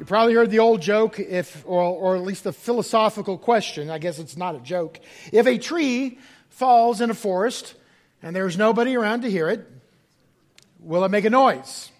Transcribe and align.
You 0.00 0.06
probably 0.06 0.32
heard 0.32 0.50
the 0.50 0.60
old 0.60 0.80
joke, 0.80 1.20
if, 1.20 1.62
or, 1.66 1.82
or 1.82 2.16
at 2.16 2.22
least 2.22 2.44
the 2.44 2.54
philosophical 2.54 3.36
question. 3.36 3.90
I 3.90 3.98
guess 3.98 4.18
it's 4.18 4.34
not 4.34 4.54
a 4.54 4.58
joke. 4.58 4.98
If 5.30 5.46
a 5.46 5.58
tree 5.58 6.18
falls 6.48 7.02
in 7.02 7.10
a 7.10 7.14
forest 7.14 7.74
and 8.22 8.34
there's 8.34 8.56
nobody 8.56 8.96
around 8.96 9.20
to 9.22 9.30
hear 9.30 9.50
it, 9.50 9.70
will 10.78 11.04
it 11.04 11.10
make 11.10 11.26
a 11.26 11.30
noise? 11.30 11.90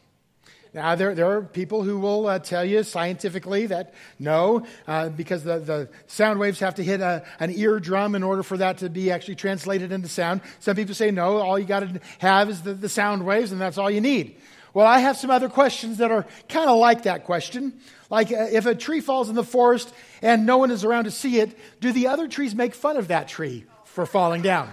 Now, 0.73 0.95
there, 0.95 1.14
there 1.14 1.30
are 1.30 1.42
people 1.42 1.82
who 1.82 1.98
will 1.98 2.27
uh, 2.27 2.38
tell 2.38 2.64
you 2.64 2.84
scientifically 2.84 3.66
that 3.66 3.92
no, 4.19 4.64
uh, 4.87 5.10
because 5.10 5.45
the, 5.45 5.59
the 5.59 5.91
sound 6.06 6.41
waves 6.41 6.60
have 6.60 6.77
to 6.77 6.82
hit 6.82 7.02
a, 7.02 7.23
an 7.38 7.51
eardrum 7.51 8.14
in 8.14 8.23
order 8.23 8.42
for 8.42 8.56
that 8.56 8.78
to 8.78 8.88
be 8.88 9.10
actually 9.10 9.34
translated 9.34 9.92
into 9.92 10.09
sound. 10.09 10.41
Some 10.60 10.74
people 10.74 10.95
say 10.95 11.10
no, 11.10 11.37
all 11.37 11.59
you 11.59 11.66
got 11.66 11.80
to 11.80 12.01
have 12.20 12.48
is 12.48 12.62
the, 12.62 12.73
the 12.73 12.88
sound 12.88 13.27
waves, 13.27 13.52
and 13.52 13.60
that's 13.60 13.77
all 13.77 13.91
you 13.91 14.01
need. 14.01 14.38
Well, 14.73 14.87
I 14.87 15.01
have 15.01 15.16
some 15.16 15.30
other 15.30 15.48
questions 15.48 15.98
that 15.98 16.10
are 16.10 16.27
kind 16.48 16.70
of 16.70 16.78
like 16.78 17.02
that 17.05 17.24
question. 17.24 17.80
Like, 18.09 18.30
uh, 18.30 18.47
if 18.52 18.66
a 18.66 18.74
tree 18.74 19.01
falls 19.01 19.28
in 19.28 19.34
the 19.34 19.45
forest 19.45 19.92
and 20.23 20.47
no 20.47 20.59
one 20.59 20.70
is 20.70 20.84
around 20.84 21.05
to 21.05 21.11
see 21.11 21.41
it, 21.41 21.59
do 21.80 21.92
the 21.92 22.09
other 22.09 22.28
trees 22.28 22.55
make 22.55 22.75
fun 22.75 22.97
of 22.97 23.09
that 23.09 23.28
tree 23.28 23.64
for 23.84 24.06
falling 24.06 24.42
down? 24.42 24.73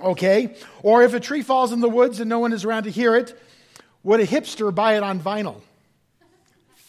Okay? 0.00 0.56
Or 0.82 1.02
if 1.02 1.14
a 1.14 1.20
tree 1.20 1.42
falls 1.42 1.72
in 1.72 1.80
the 1.80 1.88
woods 1.88 2.20
and 2.20 2.28
no 2.28 2.38
one 2.38 2.52
is 2.52 2.64
around 2.64 2.84
to 2.84 2.90
hear 2.90 3.16
it, 3.16 3.38
would 4.02 4.20
a 4.20 4.26
hipster 4.26 4.72
buy 4.72 4.96
it 4.96 5.02
on 5.02 5.20
vinyl? 5.20 5.60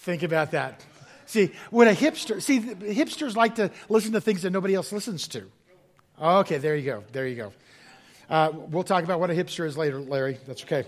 Think 0.02 0.24
about 0.24 0.52
that. 0.52 0.86
See, 1.26 1.52
would 1.72 1.88
a 1.88 1.96
hipster, 1.96 2.42
see, 2.42 2.60
hipsters 2.60 3.36
like 3.36 3.56
to 3.56 3.72
listen 3.90 4.14
to 4.14 4.22
things 4.22 4.44
that 4.44 4.52
nobody 4.52 4.76
else 4.76 4.92
listens 4.92 5.28
to. 5.30 5.44
Okay, 6.22 6.58
there 6.58 6.76
you 6.76 6.86
go. 6.86 7.04
There 7.12 7.28
you 7.28 7.36
go. 7.36 7.54
Uh, 8.30 8.52
we'll 8.54 8.84
talk 8.84 9.04
about 9.04 9.20
what 9.20 9.30
a 9.30 9.34
hipster 9.34 9.66
is 9.66 9.78
later, 9.78 10.00
Larry. 10.00 10.38
That's 10.48 10.64
okay. 10.64 10.86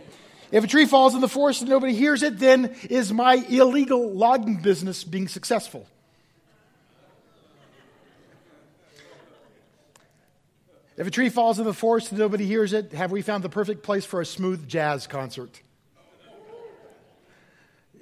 If 0.52 0.64
a 0.64 0.68
tree 0.68 0.86
falls 0.86 1.14
in 1.14 1.22
the 1.22 1.28
forest 1.28 1.62
and 1.62 1.70
nobody 1.70 1.94
hears 1.94 2.24
it, 2.24 2.40
then 2.40 2.76
is 2.90 3.14
my 3.14 3.36
illegal 3.36 4.12
logging 4.12 4.62
business 4.62 5.04
being 5.04 5.28
successful? 5.28 5.86
If 10.98 11.08
a 11.08 11.12
tree 11.12 11.30
falls 11.30 11.60
in 11.60 11.66
the 11.66 11.74
forest 11.74 12.12
and 12.12 12.20
nobody 12.20 12.46
hears 12.46 12.74
it, 12.74 12.92
have 12.94 13.12
we 13.12 13.22
found 13.22 13.44
the 13.44 13.50
perfect 13.50 13.84
place 13.84 14.04
for 14.06 14.22
a 14.22 14.26
smooth 14.26 14.68
jazz 14.68 15.08
concert? 15.08 15.62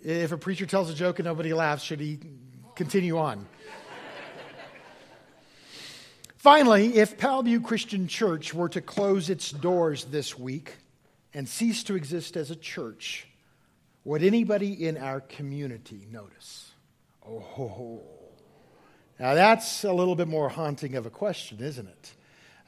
If 0.04 0.32
a 0.32 0.38
preacher 0.38 0.66
tells 0.66 0.90
a 0.90 0.94
joke 0.94 1.20
and 1.20 1.26
nobody 1.26 1.54
laughs, 1.54 1.84
should 1.84 2.00
he 2.00 2.20
continue 2.76 3.18
on? 3.18 3.46
Finally, 6.38 6.96
if 6.96 7.18
Palview 7.18 7.64
Christian 7.64 8.08
Church 8.08 8.54
were 8.54 8.70
to 8.70 8.80
close 8.80 9.30
its 9.30 9.52
doors 9.52 10.06
this 10.06 10.40
week, 10.40 10.78
and 11.38 11.48
cease 11.48 11.84
to 11.84 11.94
exist 11.94 12.36
as 12.36 12.50
a 12.50 12.56
church, 12.56 13.28
would 14.04 14.24
anybody 14.24 14.74
in 14.88 14.98
our 14.98 15.22
community 15.22 16.08
notice? 16.12 16.72
Oh, 17.24 18.02
now 19.20 19.36
that's 19.36 19.84
a 19.84 19.94
little 19.94 20.16
bit 20.16 20.28
more 20.28 20.50
haunting 20.50 20.96
of 20.96 21.06
a 21.06 21.12
question, 21.12 21.60
isn't 21.60 21.88
it? 21.88 22.14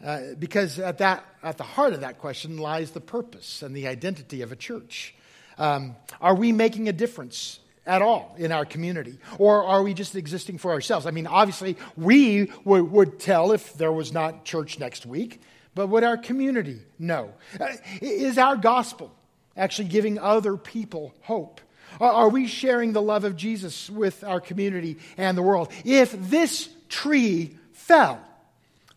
Uh, 0.06 0.20
because 0.38 0.78
at, 0.78 1.00
that, 1.00 1.26
at 1.42 1.58
the 1.58 1.64
heart 1.64 1.94
of 1.94 2.02
that 2.02 2.20
question 2.20 2.60
lies 2.60 2.92
the 2.92 3.02
purpose 3.02 3.64
and 3.64 3.76
the 3.76 3.88
identity 3.88 4.44
of 4.44 4.52
a 4.52 4.56
church. 4.56 5.16
Um, 5.58 5.96
are 6.22 6.36
we 6.36 6.52
making 6.52 6.88
a 6.90 6.94
difference 6.94 7.60
at 7.88 8.04
all 8.04 8.36
in 8.38 8.52
our 8.52 8.66
community? 8.66 9.18
Or 9.40 9.64
are 9.64 9.82
we 9.82 9.96
just 9.96 10.16
existing 10.16 10.60
for 10.60 10.70
ourselves? 10.70 11.08
I 11.08 11.12
mean, 11.12 11.26
obviously, 11.26 11.76
we 11.98 12.52
would 12.64 13.20
tell 13.20 13.52
if 13.52 13.74
there 13.74 13.92
was 13.92 14.14
not 14.14 14.46
church 14.46 14.78
next 14.78 15.08
week. 15.08 15.42
But 15.76 15.88
would 15.88 16.04
our 16.04 16.18
community 16.18 16.82
know? 16.98 17.34
Uh, 17.60 17.68
is 18.02 18.38
our 18.38 18.56
gospel 18.56 19.14
actually 19.56 19.90
giving 19.90 20.18
other 20.20 20.58
people 20.58 21.14
hope? 21.22 21.62
Are 22.00 22.30
we 22.30 22.48
sharing 22.48 22.94
the 22.94 23.02
love 23.02 23.24
of 23.24 23.36
Jesus 23.36 23.90
with 23.90 24.24
our 24.24 24.40
community 24.40 24.98
and 25.18 25.38
the 25.38 25.42
world? 25.42 25.72
If 25.84 26.12
this 26.30 26.70
tree 26.88 27.58
fell, 27.74 28.20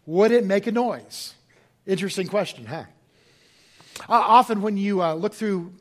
would 0.07 0.31
it 0.31 0.45
make 0.45 0.67
a 0.67 0.73
noise? 0.73 1.35
Interesting 1.87 2.27
question, 2.27 2.67
huh? 2.67 2.85
Uh, 4.09 4.13
often, 4.13 4.63
when 4.63 4.77
you 4.77 5.03
uh, 5.03 5.15
look 5.15 5.35
through 5.35 5.73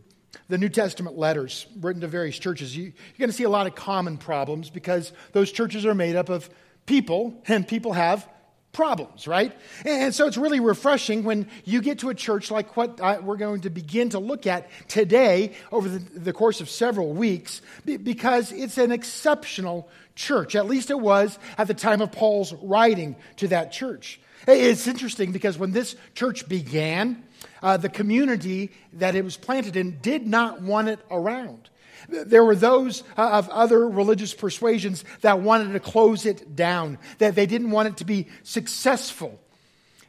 the 0.47 0.57
New 0.57 0.69
Testament 0.69 1.17
letters 1.17 1.65
written 1.79 2.01
to 2.01 2.07
various 2.07 2.37
churches, 2.37 2.75
you, 2.75 2.83
you're 2.83 3.19
going 3.19 3.29
to 3.29 3.35
see 3.35 3.43
a 3.43 3.49
lot 3.49 3.67
of 3.67 3.75
common 3.75 4.17
problems 4.17 4.69
because 4.69 5.11
those 5.31 5.51
churches 5.51 5.85
are 5.85 5.95
made 5.95 6.15
up 6.15 6.29
of 6.29 6.49
people, 6.85 7.41
and 7.47 7.67
people 7.67 7.93
have 7.93 8.27
problems, 8.73 9.27
right? 9.27 9.53
And 9.85 10.15
so 10.15 10.27
it's 10.27 10.37
really 10.37 10.59
refreshing 10.59 11.23
when 11.23 11.47
you 11.65 11.81
get 11.81 11.99
to 11.99 12.09
a 12.09 12.15
church 12.15 12.51
like 12.51 12.77
what 12.77 13.23
we're 13.23 13.37
going 13.37 13.61
to 13.61 13.69
begin 13.69 14.09
to 14.09 14.19
look 14.19 14.47
at 14.47 14.69
today 14.87 15.53
over 15.71 15.89
the, 15.89 15.99
the, 16.19 16.33
course 16.33 16.61
of 16.61 16.69
several 16.69 17.11
weeks 17.11 17.61
because 17.85 18.51
it's 18.51 18.77
an 18.77 18.91
exceptional 18.91 19.89
church. 20.15 20.55
At 20.55 20.67
least 20.67 20.89
it 20.89 20.99
was 20.99 21.37
at 21.57 21.67
the 21.67 21.73
time 21.73 22.01
of 22.01 22.11
Paul's 22.11 22.53
writing 22.53 23.15
to 23.37 23.49
that 23.49 23.71
church. 23.71 24.19
It's 24.47 24.87
interesting 24.87 25.31
because 25.31 25.57
when 25.57 25.71
this 25.71 25.95
church 26.15 26.47
began, 26.47 27.23
uh, 27.61 27.77
the 27.77 27.89
community 27.89 28.71
that 28.93 29.15
it 29.15 29.23
was 29.23 29.37
planted 29.37 29.75
in 29.75 29.99
did 30.01 30.25
not 30.25 30.61
want 30.61 30.87
it 30.87 30.99
around. 31.11 31.69
There 32.09 32.43
were 32.43 32.55
those 32.55 33.03
uh, 33.17 33.29
of 33.31 33.49
other 33.49 33.87
religious 33.87 34.33
persuasions 34.33 35.03
that 35.21 35.39
wanted 35.39 35.73
to 35.73 35.79
close 35.79 36.25
it 36.25 36.55
down, 36.55 36.97
that 37.19 37.35
they 37.35 37.45
didn't 37.45 37.71
want 37.71 37.87
it 37.87 37.97
to 37.97 38.05
be 38.05 38.27
successful. 38.43 39.39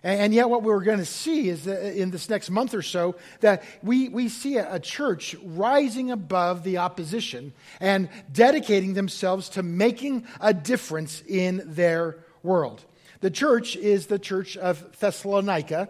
And 0.04 0.34
yet, 0.34 0.50
what 0.50 0.64
we're 0.64 0.82
going 0.82 0.98
to 0.98 1.04
see 1.04 1.48
is 1.48 1.66
in 1.66 2.10
this 2.10 2.28
next 2.28 2.50
month 2.50 2.74
or 2.74 2.82
so 2.82 3.14
that 3.40 3.62
we, 3.84 4.08
we 4.08 4.28
see 4.28 4.56
a, 4.56 4.74
a, 4.74 4.80
church 4.80 5.36
rising 5.44 6.10
above 6.10 6.64
the 6.64 6.78
opposition 6.78 7.52
and 7.78 8.08
dedicating 8.32 8.94
themselves 8.94 9.50
to 9.50 9.62
making 9.62 10.26
a 10.40 10.52
difference 10.52 11.22
in 11.28 11.62
their 11.66 12.16
world. 12.42 12.82
The 13.20 13.30
church 13.30 13.76
is 13.76 14.06
the 14.08 14.18
church 14.18 14.56
of 14.56 14.98
Thessalonica, 14.98 15.88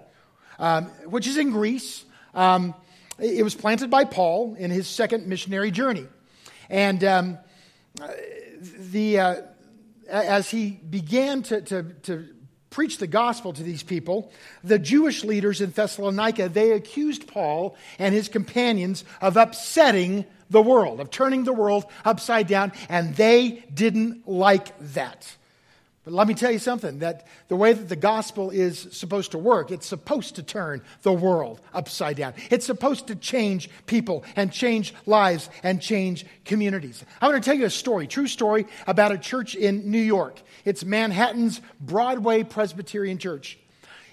um, 0.58 0.86
which 1.06 1.26
is 1.26 1.38
in 1.38 1.50
Greece. 1.50 2.04
Um, 2.34 2.74
it 3.18 3.42
was 3.42 3.54
planted 3.54 3.90
by 3.90 4.04
Paul 4.04 4.54
in 4.58 4.70
his 4.70 4.88
second 4.88 5.26
missionary 5.26 5.70
journey. 5.70 6.06
And 6.70 7.04
um, 7.04 7.38
the, 8.90 9.18
uh, 9.18 9.36
as 10.08 10.50
he 10.50 10.70
began 10.70 11.42
to, 11.44 11.60
to, 11.62 11.82
to 12.04 12.28
preach 12.70 12.98
the 12.98 13.06
gospel 13.06 13.52
to 13.52 13.62
these 13.62 13.82
people, 13.82 14.32
the 14.64 14.78
Jewish 14.78 15.24
leaders 15.24 15.60
in 15.60 15.70
Thessalonica, 15.70 16.48
they 16.48 16.72
accused 16.72 17.28
Paul 17.28 17.76
and 17.98 18.14
his 18.14 18.28
companions 18.28 19.04
of 19.20 19.36
upsetting 19.36 20.24
the 20.50 20.62
world, 20.62 21.00
of 21.00 21.10
turning 21.10 21.44
the 21.44 21.52
world 21.52 21.84
upside 22.04 22.46
down, 22.46 22.72
and 22.88 23.14
they 23.16 23.64
didn't 23.72 24.26
like 24.28 24.78
that. 24.94 25.36
But 26.04 26.14
let 26.14 26.26
me 26.26 26.34
tell 26.34 26.50
you 26.50 26.58
something 26.58 26.98
that 26.98 27.28
the 27.46 27.54
way 27.54 27.72
that 27.72 27.88
the 27.88 27.94
gospel 27.94 28.50
is 28.50 28.88
supposed 28.90 29.30
to 29.32 29.38
work, 29.38 29.70
it's 29.70 29.86
supposed 29.86 30.34
to 30.34 30.42
turn 30.42 30.82
the 31.02 31.12
world 31.12 31.60
upside 31.72 32.16
down. 32.16 32.34
It's 32.50 32.66
supposed 32.66 33.06
to 33.06 33.14
change 33.14 33.70
people 33.86 34.24
and 34.34 34.52
change 34.52 34.94
lives 35.06 35.48
and 35.62 35.80
change 35.80 36.26
communities. 36.44 37.04
I 37.20 37.28
want 37.28 37.42
to 37.42 37.48
tell 37.48 37.56
you 37.56 37.66
a 37.66 37.70
story, 37.70 38.08
true 38.08 38.26
story 38.26 38.66
about 38.88 39.12
a 39.12 39.18
church 39.18 39.54
in 39.54 39.92
New 39.92 40.00
York. 40.00 40.40
It's 40.64 40.84
Manhattan's 40.84 41.60
Broadway 41.80 42.42
Presbyterian 42.42 43.18
Church. 43.18 43.58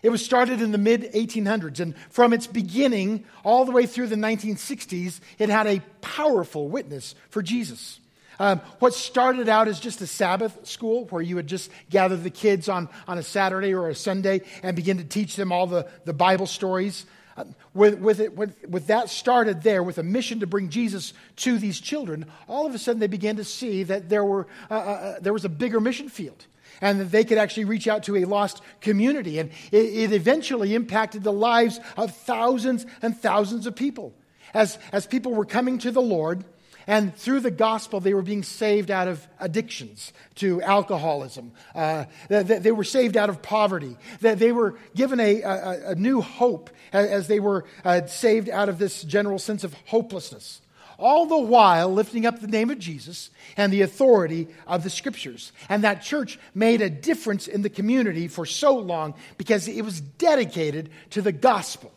It 0.04 0.10
was 0.10 0.24
started 0.24 0.62
in 0.62 0.72
the 0.72 0.78
mid 0.78 1.12
1800s, 1.14 1.80
and 1.80 1.96
from 2.12 2.34
its 2.34 2.46
beginning 2.46 3.26
all 3.44 3.66
the 3.66 3.72
way 3.72 3.88
through 3.88 4.08
the 4.08 4.16
1960s, 4.16 5.20
it 5.40 5.50
had 5.50 5.66
a 5.66 5.82
powerful 6.02 6.70
witness 6.70 7.16
for 7.30 7.42
Jesus. 7.42 8.00
Um, 8.40 8.62
what 8.80 8.94
started 8.94 9.50
out 9.50 9.68
as 9.68 9.82
just 9.82 10.00
a 10.02 10.08
Sabbath 10.08 10.66
school 10.66 11.06
where 11.06 11.22
you 11.22 11.36
would 11.36 11.48
just 11.48 11.70
gather 11.90 12.16
the 12.16 12.30
kids 12.30 12.70
on, 12.70 12.88
on 13.06 13.18
a 13.18 13.24
Saturday 13.24 13.74
or 13.74 13.90
a 13.90 13.96
Sunday 13.96 14.42
and 14.64 14.78
begin 14.78 14.98
to 14.98 15.04
teach 15.04 15.36
them 15.36 15.52
all 15.52 15.68
the, 15.68 15.88
the 16.06 16.14
Bible 16.14 16.48
stories. 16.48 17.06
Uh, 17.36 17.44
with, 17.74 18.00
with, 18.00 18.22
it, 18.22 18.36
with, 18.36 18.56
with 18.68 18.88
that 18.88 19.10
started 19.10 19.62
there, 19.62 19.84
with 19.84 19.98
a 19.98 20.04
mission 20.04 20.40
to 20.40 20.48
bring 20.48 20.70
Jesus 20.70 21.14
to 21.38 21.58
these 21.58 21.82
children, 21.82 22.26
all 22.48 22.66
of 22.66 22.74
a 22.74 22.78
sudden 22.78 23.00
they 23.00 23.08
began 23.08 23.36
to 23.36 23.44
see 23.44 23.84
that 23.84 24.08
there, 24.08 24.24
were, 24.24 24.48
uh, 24.72 24.74
uh, 24.74 24.78
uh 24.78 25.20
there 25.20 25.34
was 25.34 25.44
a 25.44 25.50
bigger 25.50 25.82
mission 25.82 26.08
field 26.08 26.46
and 26.82 27.02
that 27.02 27.12
they 27.12 27.26
could 27.26 27.38
actually 27.38 27.66
reach 27.66 27.90
out 27.90 28.04
to 28.04 28.16
a 28.16 28.26
lost 28.26 28.62
community. 28.80 29.40
And 29.40 29.52
it, 29.72 29.86
it, 29.86 30.14
eventually 30.14 30.76
impacted 30.76 31.24
the 31.24 31.34
lives 31.34 31.80
of 31.98 32.16
thousands 32.16 32.86
and 33.02 33.18
thousands 33.18 33.68
of 33.68 33.76
people. 33.76 34.14
As, 34.54 34.80
as 34.94 35.06
people 35.06 35.34
were 35.34 35.46
coming 35.46 35.78
to 35.80 35.92
the 35.92 36.02
Lord, 36.02 36.46
and 36.90 37.16
through 37.16 37.42
the 37.42 37.52
gospel, 37.52 38.00
they 38.00 38.16
were 38.16 38.24
being 38.24 38.42
saved 38.42 38.90
out 38.90 39.08
of 39.08 39.28
addictions 39.40 40.12
to 40.36 40.60
alcoholism. 40.64 41.52
Uh, 41.76 42.06
they, 42.30 42.42
they, 42.42 42.72
were 42.72 42.84
saved 42.84 43.16
out 43.16 43.30
of 43.30 43.44
poverty. 43.44 43.96
That 44.22 44.40
they 44.40 44.52
were 44.52 44.74
given 44.96 45.20
a, 45.20 45.44
a, 45.44 45.92
a, 45.92 45.96
new 45.96 46.20
hope 46.20 46.72
as 46.92 47.28
they 47.28 47.40
were 47.40 47.66
uh, 47.86 48.08
saved 48.08 48.50
out 48.50 48.70
of 48.70 48.80
this 48.80 49.04
general 49.04 49.38
sense 49.38 49.64
of 49.64 49.76
hopelessness. 49.86 50.62
All 50.98 51.28
the 51.28 51.38
while 51.38 51.94
lifting 51.94 52.26
up 52.26 52.40
the 52.40 52.48
name 52.48 52.72
of 52.72 52.80
Jesus 52.80 53.30
and 53.56 53.72
the 53.72 53.84
authority 53.84 54.48
of 54.66 54.82
the 54.82 54.90
scriptures. 54.90 55.52
And 55.70 55.84
that 55.84 56.02
church 56.02 56.40
made 56.56 56.82
a 56.82 56.90
difference 56.90 57.48
in 57.48 57.62
the 57.62 57.70
community 57.70 58.28
for 58.28 58.48
so 58.48 58.76
long 58.76 59.14
because 59.38 59.68
it 59.68 59.86
was 59.86 60.02
dedicated 60.02 60.90
to 61.12 61.22
the 61.22 61.32
gospel. 61.32 61.94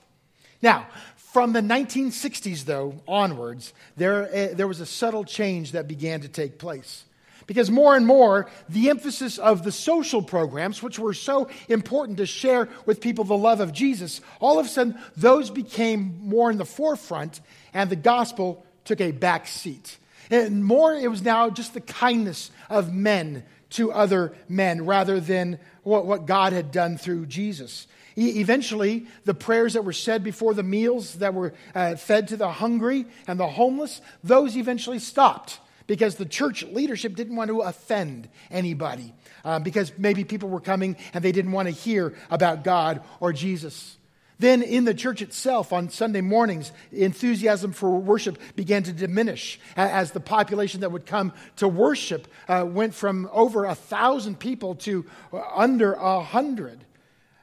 Now, 0.61 0.87
From 1.33 1.55
the 1.55 1.63
1960s, 1.63 2.67
though, 2.67 3.01
onwards, 3.09 3.73
there, 3.97 4.25
uh, 4.25 4.55
there 4.55 4.69
was 4.69 4.81
a 4.81 4.87
subtle 4.87 5.25
change 5.25 5.73
that 5.73 5.89
began 5.89 6.21
to 6.21 6.29
take 6.29 6.59
place. 6.59 7.05
Because 7.47 7.71
more 7.71 7.97
and 7.97 8.07
more, 8.07 8.51
the 8.69 8.91
emphasis 8.91 9.39
of 9.39 9.65
the 9.65 9.73
social 9.73 10.23
programs, 10.23 10.83
which 10.83 10.99
were 10.99 11.15
so 11.15 11.49
important 11.71 12.19
to 12.19 12.27
share 12.27 12.69
with 12.85 13.01
people 13.01 13.25
the 13.25 13.35
love 13.35 13.61
of 13.61 13.73
Jesus, 13.73 14.21
all 14.41 14.59
of 14.59 14.67
a 14.67 14.69
sudden, 14.69 14.99
those 15.17 15.49
became 15.49 16.21
more 16.21 16.51
in 16.51 16.59
the 16.59 16.67
forefront, 16.67 17.41
and 17.73 17.89
the 17.89 17.97
gospel 17.97 18.63
took 18.85 19.01
a 19.01 19.11
back 19.11 19.47
seat. 19.47 19.97
And 20.31 20.63
more, 20.63 20.95
it 20.95 21.11
was 21.11 21.23
now 21.23 21.49
just 21.49 21.73
the 21.73 21.81
kindness 21.81 22.51
of 22.69 22.93
men 22.93 23.43
to 23.71 23.91
other 23.91 24.35
men 24.51 24.85
rather 24.85 25.19
than 25.19 25.59
what, 25.83 26.05
what 26.05 26.27
God 26.27 26.53
had 26.53 26.73
done 26.73 26.99
through 26.99 27.25
Jesus. 27.25 27.87
Eventually, 28.17 29.07
the 29.25 29.35
prayers 29.35 29.75
that 29.75 29.85
were 29.85 29.93
said 29.93 30.23
before 30.23 30.55
the 30.55 30.63
meals 30.63 31.15
that 31.17 31.35
were 31.35 31.55
uh, 31.75 31.97
fed 31.97 32.29
to 32.29 32.37
the 32.37 32.51
hungry 32.51 33.07
and 33.27 33.41
the 33.41 33.47
homeless, 33.47 34.01
those 34.23 34.57
eventually 34.57 34.99
stopped 34.99 35.59
because 35.87 36.17
the 36.17 36.27
church 36.27 36.63
leadership 36.65 37.15
didn't 37.15 37.37
want 37.37 37.49
to 37.49 37.61
offend 37.61 38.29
anybody 38.51 39.13
uh, 39.45 39.59
because 39.59 39.93
maybe 39.99 40.25
people 40.25 40.49
were 40.49 40.61
coming 40.61 40.97
and 41.15 41.25
they 41.25 41.33
didn't 41.33 41.53
want 41.53 41.69
to 41.69 41.75
hear 41.75 42.15
about 42.31 42.65
God 42.65 43.03
or 43.21 43.33
Jesus. 43.33 43.97
Then, 44.39 44.63
in 44.63 44.85
the 44.85 44.95
church 44.95 45.23
itself, 45.23 45.73
on 45.73 45.89
Sunday 45.89 46.21
mornings, 46.21 46.73
enthusiasm 46.91 47.71
for 47.73 47.97
worship 47.99 48.39
began 48.57 48.83
to 48.83 48.93
diminish 48.93 49.61
as 49.77 50.11
the 50.11 50.19
population 50.19 50.81
that 50.81 50.91
would 50.91 51.07
come 51.07 51.33
to 51.57 51.69
worship 51.69 52.27
uh, 52.49 52.65
went 52.67 52.93
from 52.93 53.29
over 53.31 53.67
a 53.67 53.77
thousand 53.77 54.41
people 54.41 54.75
to 54.77 55.07
uh, 55.33 55.43
under 55.55 55.93
a 55.93 56.21
hundred. 56.21 56.85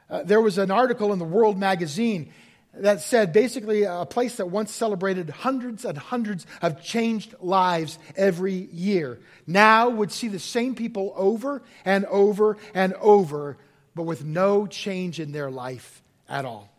Uh, 0.10 0.24
there 0.24 0.42
was 0.42 0.58
an 0.58 0.72
article 0.72 1.14
in 1.14 1.20
the 1.20 1.26
World 1.26 1.58
magazine 1.58 2.32
that 2.74 3.02
said 3.02 3.34
basically 3.34 3.84
a 3.84 4.06
place 4.06 4.38
that 4.38 4.50
once 4.50 4.72
celebrated 4.72 5.30
hundreds 5.30 5.86
and 5.86 5.98
hundreds 5.98 6.46
of 6.62 6.82
changed 6.82 7.36
lives 7.40 8.00
every 8.16 8.54
year 8.72 9.20
now 9.48 9.90
would 9.90 10.12
see 10.12 10.28
the 10.28 10.40
same 10.40 10.76
people 10.76 11.14
over 11.16 11.62
and 11.84 12.06
over 12.06 12.58
and 12.74 12.94
over, 12.96 13.58
but 13.96 14.04
with 14.04 14.24
no 14.24 14.68
change 14.68 15.20
in 15.20 15.32
their 15.32 15.50
life 15.50 16.02
at 16.28 16.46
all. 16.46 16.70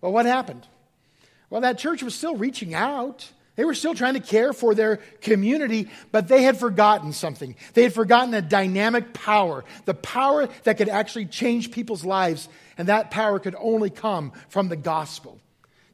Well, 0.00 0.12
what 0.12 0.26
happened? 0.26 0.66
Well, 1.48 1.60
that 1.60 1.78
church 1.78 2.02
was 2.02 2.14
still 2.14 2.36
reaching 2.36 2.74
out. 2.74 3.30
They 3.54 3.64
were 3.64 3.74
still 3.74 3.94
trying 3.94 4.14
to 4.14 4.20
care 4.20 4.52
for 4.52 4.74
their 4.74 4.96
community, 5.20 5.90
but 6.10 6.26
they 6.26 6.42
had 6.42 6.58
forgotten 6.58 7.12
something. 7.12 7.54
They 7.74 7.82
had 7.82 7.92
forgotten 7.92 8.32
a 8.32 8.40
dynamic 8.40 9.12
power, 9.12 9.64
the 9.84 9.94
power 9.94 10.48
that 10.64 10.78
could 10.78 10.88
actually 10.88 11.26
change 11.26 11.70
people's 11.70 12.04
lives, 12.04 12.48
and 12.78 12.88
that 12.88 13.10
power 13.10 13.38
could 13.38 13.54
only 13.58 13.90
come 13.90 14.32
from 14.48 14.68
the 14.68 14.76
gospel. 14.76 15.38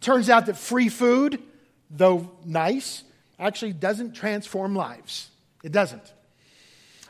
Turns 0.00 0.30
out 0.30 0.46
that 0.46 0.56
free 0.56 0.88
food, 0.88 1.42
though 1.90 2.30
nice, 2.44 3.02
actually 3.40 3.72
doesn't 3.72 4.12
transform 4.12 4.76
lives. 4.76 5.28
It 5.64 5.72
doesn't. 5.72 6.12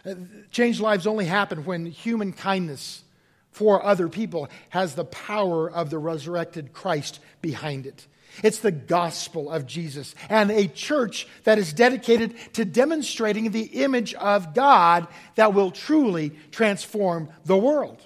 Uh, 0.06 0.14
Changed 0.50 0.80
lives 0.80 1.06
only 1.06 1.26
happen 1.26 1.66
when 1.66 1.84
human 1.84 2.32
kindness 2.32 3.02
for 3.50 3.84
other 3.84 4.08
people 4.08 4.48
has 4.70 4.94
the 4.94 5.04
power 5.04 5.70
of 5.70 5.90
the 5.90 5.98
resurrected 5.98 6.72
Christ 6.72 7.20
behind 7.40 7.86
it. 7.86 8.06
It's 8.42 8.58
the 8.58 8.70
gospel 8.70 9.50
of 9.50 9.66
Jesus 9.66 10.14
and 10.28 10.50
a 10.50 10.68
church 10.68 11.26
that 11.44 11.58
is 11.58 11.72
dedicated 11.72 12.36
to 12.54 12.64
demonstrating 12.64 13.50
the 13.50 13.64
image 13.64 14.14
of 14.14 14.54
God 14.54 15.08
that 15.34 15.54
will 15.54 15.70
truly 15.70 16.32
transform 16.50 17.30
the 17.44 17.56
world. 17.56 18.00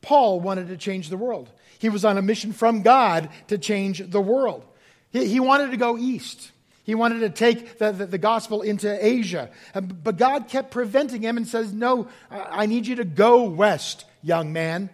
Paul 0.00 0.40
wanted 0.40 0.68
to 0.68 0.76
change 0.76 1.08
the 1.08 1.16
world. 1.16 1.50
He 1.78 1.88
was 1.88 2.04
on 2.04 2.18
a 2.18 2.22
mission 2.22 2.52
from 2.52 2.82
God 2.82 3.28
to 3.48 3.58
change 3.58 4.02
the 4.08 4.20
world. 4.20 4.64
He, 5.10 5.40
wanted 5.40 5.70
to 5.70 5.76
go 5.76 5.96
east. 5.96 6.50
He 6.86 6.94
wanted 6.94 7.18
to 7.18 7.30
take 7.30 7.78
the, 7.78 7.90
the, 7.90 8.06
the, 8.06 8.16
gospel 8.16 8.62
into 8.62 9.04
Asia. 9.04 9.50
But 9.74 10.16
God 10.16 10.46
kept 10.48 10.70
preventing 10.70 11.20
him 11.20 11.36
and 11.36 11.46
says, 11.46 11.72
No, 11.72 12.06
I 12.30 12.66
need 12.66 12.86
you 12.86 12.94
to 12.96 13.04
go 13.04 13.42
west 13.42 14.04
young 14.22 14.52
man. 14.52 14.88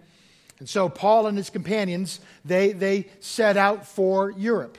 And 0.59 0.67
so 0.67 0.89
Paul 0.89 1.27
and 1.27 1.37
his 1.37 1.51
companions, 1.51 2.19
they, 2.47 2.73
they 2.73 3.09
set 3.21 3.59
out 3.59 3.87
for 3.87 4.31
Europe. 4.31 4.79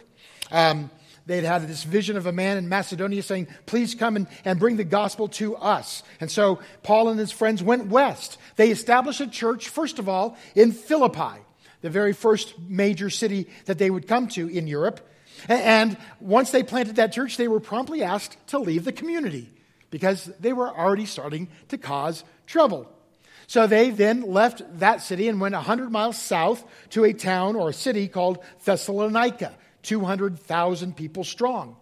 Um, 0.49 0.89
they'd 1.27 1.43
had 1.43 1.67
this 1.67 1.83
vision 1.83 2.17
of 2.17 2.25
a 2.25 2.31
man 2.31 2.57
in 2.57 2.67
Macedonia 2.67 3.21
saying, 3.21 3.47
Please 3.67 3.93
come 3.93 4.15
and, 4.15 4.25
and 4.43 4.59
bring 4.59 4.77
the 4.77 4.83
gospel 4.83 5.27
to 5.27 5.55
us. 5.57 6.01
And 6.19 6.31
so 6.31 6.61
Paul 6.81 7.09
and 7.09 7.19
his 7.19 7.31
friends 7.31 7.61
went 7.61 7.89
west. 7.89 8.39
They 8.55 8.71
established 8.71 9.21
a 9.21 9.27
church, 9.27 9.69
first 9.69 9.99
of 9.99 10.09
all, 10.09 10.35
in 10.55 10.71
Philippi, 10.71 11.41
the 11.81 11.91
very 11.91 12.13
first 12.13 12.57
major 12.57 13.11
city 13.11 13.49
that 13.65 13.77
they 13.77 13.91
would 13.91 14.07
come 14.07 14.29
to 14.29 14.47
in 14.47 14.65
Europe. 14.65 15.07
And 15.47 15.97
once 16.19 16.51
they 16.51 16.63
planted 16.63 16.95
that 16.97 17.11
church, 17.13 17.37
they 17.37 17.47
were 17.47 17.59
promptly 17.59 18.03
asked 18.03 18.37
to 18.47 18.59
leave 18.59 18.85
the 18.85 18.91
community 18.91 19.49
because 19.89 20.25
they 20.39 20.53
were 20.53 20.69
already 20.69 21.05
starting 21.05 21.47
to 21.69 21.77
cause 21.77 22.23
trouble. 22.47 22.89
So 23.47 23.67
they 23.67 23.89
then 23.89 24.21
left 24.21 24.63
that 24.79 25.01
city 25.01 25.27
and 25.27 25.39
went 25.39 25.53
100 25.53 25.91
miles 25.91 26.19
south 26.19 26.63
to 26.91 27.03
a 27.03 27.13
town 27.13 27.55
or 27.55 27.69
a 27.69 27.73
city 27.73 28.07
called 28.07 28.39
Thessalonica, 28.65 29.53
200,000 29.83 30.95
people 30.95 31.23
strong. 31.23 31.75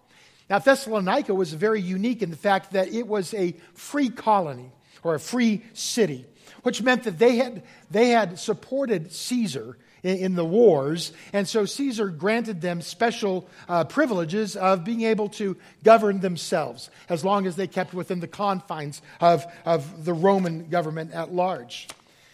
Now, 0.49 0.59
Thessalonica 0.59 1.33
was 1.33 1.53
very 1.53 1.81
unique 1.81 2.21
in 2.21 2.29
the 2.29 2.35
fact 2.35 2.73
that 2.73 2.89
it 2.89 3.07
was 3.07 3.33
a 3.33 3.55
free 3.73 4.09
colony 4.09 4.71
or 5.03 5.15
a 5.15 5.19
free 5.19 5.63
city, 5.73 6.25
which 6.63 6.81
meant 6.81 7.03
that 7.03 7.17
they 7.19 7.37
had, 7.37 7.63
they 7.89 8.09
had 8.09 8.37
supported 8.37 9.13
Caesar 9.13 9.77
in, 10.03 10.35
the 10.35 10.45
wars. 10.45 11.11
And 11.33 11.47
so 11.47 11.65
Caesar 11.65 12.07
granted 12.07 12.61
them 12.61 12.81
special 12.81 13.47
uh, 13.69 13.83
privileges 13.83 14.55
of 14.55 14.83
being 14.83 15.01
able 15.01 15.29
to 15.29 15.57
govern 15.83 16.19
themselves 16.19 16.89
as 17.09 17.23
long 17.23 17.47
as 17.47 17.55
they 17.55 17.67
kept 17.67 17.93
within 17.93 18.19
the 18.19 18.27
confines 18.27 19.01
of, 19.19 19.45
of 19.65 20.05
the 20.05 20.13
Roman 20.13 20.69
government 20.69 21.11
at 21.11 21.33
large. 21.33 21.87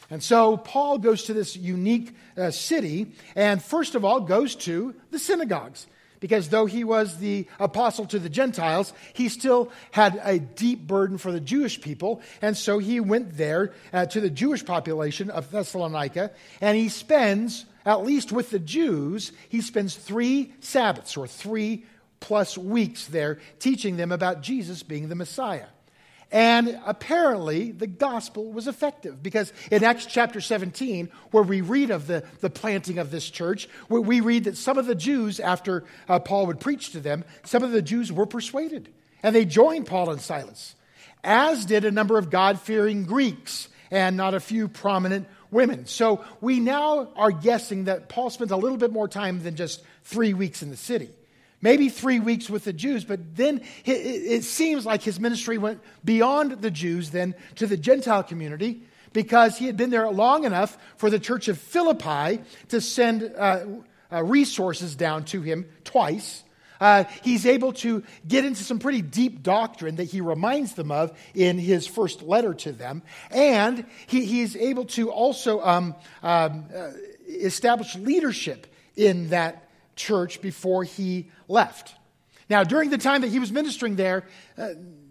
And 0.10 0.24
so 0.24 0.56
Paul 0.56 1.00
goes 1.00 1.24
to 1.26 1.34
this 1.34 1.58
unique 1.58 2.16
uh, 2.38 2.52
city 2.52 3.12
and, 3.36 3.62
first 3.62 3.96
of 3.96 4.06
all, 4.06 4.22
goes 4.22 4.56
to 4.56 4.96
the 5.12 5.20
synagogues. 5.20 5.88
Because 6.20 6.50
though 6.50 6.66
he 6.66 6.84
was 6.84 7.18
the 7.18 7.48
apostle 7.60 8.06
to 8.08 8.20
the 8.20 8.30
Gentiles, 8.30 8.94
he 9.14 9.30
still 9.30 9.72
had 9.92 10.20
a 10.24 10.40
deep 10.40 10.88
burden 10.88 11.18
for 11.18 11.32
the 11.32 11.40
Jewish 11.40 11.80
people. 11.80 12.22
And 12.42 12.58
so 12.58 12.80
he 12.80 13.00
went 13.00 13.38
there 13.38 13.74
uh, 13.94 14.08
to 14.08 14.22
the 14.22 14.30
Jewish 14.30 14.66
population 14.66 15.30
of 15.30 15.52
Thessalonica, 15.52 16.32
and 16.60 16.78
he 16.78 16.90
spends, 16.90 17.66
at 17.86 18.04
least 18.04 18.32
with 18.32 18.50
the 18.50 18.60
Jews, 18.60 19.32
he 19.50 19.62
spends 19.62 19.96
three 19.96 20.54
Sabbaths 20.60 21.18
or 21.18 21.28
three 21.28 21.86
plus 22.20 22.58
weeks 22.58 23.06
there 23.06 23.40
teaching 23.60 23.98
them 23.98 24.12
about 24.12 24.42
Jesus 24.42 24.84
being 24.84 25.10
the 25.10 25.16
Messiah. 25.16 25.68
And 26.32 26.80
apparently, 26.86 27.72
the 27.72 27.88
gospel 27.88 28.52
was 28.52 28.68
effective 28.68 29.24
because 29.24 29.54
in 29.72 29.84
Acts 29.84 30.06
chapter 30.06 30.42
17, 30.42 31.10
where 31.32 31.44
we 31.44 31.62
read 31.62 31.90
of 31.90 32.08
the, 32.08 32.24
the 32.42 32.50
planting 32.50 32.98
of 32.98 33.12
this 33.12 33.30
church, 33.30 33.70
where 33.88 34.02
we 34.02 34.20
read 34.20 34.44
that 34.44 34.58
some 34.58 34.78
of 34.78 34.88
the 34.88 34.96
Jews, 34.96 35.40
after 35.40 35.86
uh, 36.10 36.20
Paul 36.20 36.48
would 36.48 36.60
preach 36.60 36.92
to 36.92 37.00
them, 37.00 37.24
some 37.46 37.64
of 37.64 37.72
the 37.72 37.82
Jews 37.82 38.12
were 38.12 38.26
persuaded 38.26 38.90
and 39.24 39.36
they 39.36 39.46
joined 39.46 39.88
Paul 39.88 40.12
and 40.12 40.22
Silas, 40.22 40.76
as 41.24 41.66
did 41.66 41.86
a 41.86 41.92
number 41.92 42.18
of 42.18 42.30
God 42.30 42.60
fearing 42.60 43.06
Greeks 43.06 43.70
and 43.90 44.18
not 44.18 44.34
a 44.34 44.40
few 44.40 44.68
prominent 44.68 45.28
women. 45.50 45.86
So 45.86 46.24
we 46.42 46.60
now 46.60 47.10
are 47.16 47.32
guessing 47.32 47.86
that 47.86 48.10
Paul 48.10 48.30
spent 48.30 48.52
a 48.52 48.58
little 48.58 48.78
bit 48.78 48.92
more 48.92 49.08
time 49.08 49.42
than 49.44 49.56
just 49.56 49.82
three 50.04 50.34
weeks 50.34 50.62
in 50.62 50.70
the 50.70 50.78
city 50.78 51.10
maybe 51.62 51.90
three 51.90 52.20
weeks 52.20 52.50
with 52.50 52.64
the 52.64 52.74
Jews, 52.74 53.04
but 53.04 53.36
then 53.36 53.62
it 53.86 54.44
seems 54.44 54.86
like 54.86 55.02
his 55.02 55.20
ministry 55.20 55.58
went 55.58 55.82
beyond 56.04 56.62
the 56.62 56.72
Jews, 56.72 57.12
then 57.12 57.36
to 57.56 57.68
the 57.68 57.78
Gentile 57.78 58.24
community, 58.24 58.84
because 59.14 59.58
he 59.58 59.66
had 59.66 59.78
been 59.78 59.90
there 59.90 60.10
long 60.10 60.44
enough 60.44 60.78
for 60.98 61.10
the 61.10 61.20
church 61.20 61.48
of 61.48 61.58
Philippi 61.58 62.44
to 62.70 62.82
send 62.82 63.34
uh, 63.36 63.66
uh, 64.12 64.24
resources 64.24 64.96
down 64.96 65.26
to 65.26 65.42
him 65.42 65.66
twice. 65.84 66.44
Uh, 66.80 67.06
he's 67.24 67.46
able 67.46 67.74
to 67.74 68.04
get 68.28 68.46
into 68.46 68.64
some 68.64 68.78
pretty 68.78 69.02
deep 69.02 69.42
doctrine 69.42 69.96
that 69.96 70.04
he 70.04 70.22
reminds 70.22 70.74
them 70.74 70.92
of 70.92 71.18
in 71.34 71.58
his 71.58 71.88
first 71.88 72.22
letter 72.22 72.54
to 72.54 72.72
them. 72.72 73.02
And 73.32 73.86
he, 74.06 74.26
he's 74.26 74.56
able 74.56 74.86
to 74.86 75.10
also 75.10 75.62
um, 75.62 75.96
um, 76.22 76.66
uh, 76.76 76.92
establish 77.28 77.96
leadership 77.96 78.68
in 78.96 79.30
that 79.30 79.67
church 79.98 80.42
before 80.42 80.86
he 80.86 81.30
left. 81.50 81.94
Now, 82.50 82.64
during 82.64 82.90
the 82.90 82.98
time 82.98 83.22
that 83.22 83.30
he 83.30 83.40
was 83.40 83.52
ministering 83.52 83.98
there, 83.98 84.24
uh, 84.58 84.70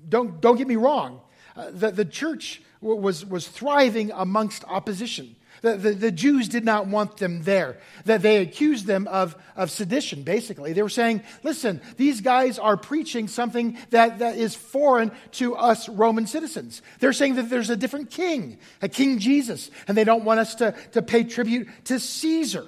don't, 0.08 0.40
don't 0.40 0.56
get 0.56 0.66
me 0.66 0.76
wrong, 0.76 1.20
uh, 1.54 1.70
the, 1.70 1.90
the 1.90 2.04
church 2.04 2.62
was, 2.80 3.24
was 3.24 3.46
thriving 3.46 4.10
amongst 4.12 4.64
opposition. 4.64 5.36
The, 5.62 5.76
the, 5.76 5.90
the, 5.92 6.12
Jews 6.12 6.48
did 6.48 6.64
not 6.64 6.86
want 6.86 7.16
them 7.16 7.42
there. 7.42 7.78
That 8.04 8.20
they 8.20 8.36
accused 8.38 8.86
them 8.86 9.08
of, 9.08 9.34
of 9.56 9.70
sedition, 9.70 10.22
basically. 10.22 10.74
They 10.74 10.82
were 10.82 10.88
saying, 10.88 11.22
listen, 11.42 11.80
these 11.96 12.20
guys 12.20 12.58
are 12.58 12.76
preaching 12.76 13.26
something 13.26 13.78
that, 13.90 14.18
that 14.18 14.36
is 14.36 14.54
foreign 14.54 15.12
to 15.32 15.56
us 15.56 15.88
Roman 15.88 16.26
citizens. 16.26 16.82
They're 17.00 17.14
saying 17.14 17.36
that 17.36 17.48
there's 17.48 17.70
a 17.70 17.76
different 17.76 18.10
king, 18.10 18.58
a 18.82 18.88
King 18.88 19.18
Jesus, 19.18 19.70
and 19.88 19.96
they 19.96 20.04
don't 20.04 20.24
want 20.24 20.40
us 20.40 20.56
to, 20.56 20.74
to 20.92 21.00
pay 21.00 21.24
tribute 21.24 21.68
to 21.84 21.98
Caesar. 21.98 22.66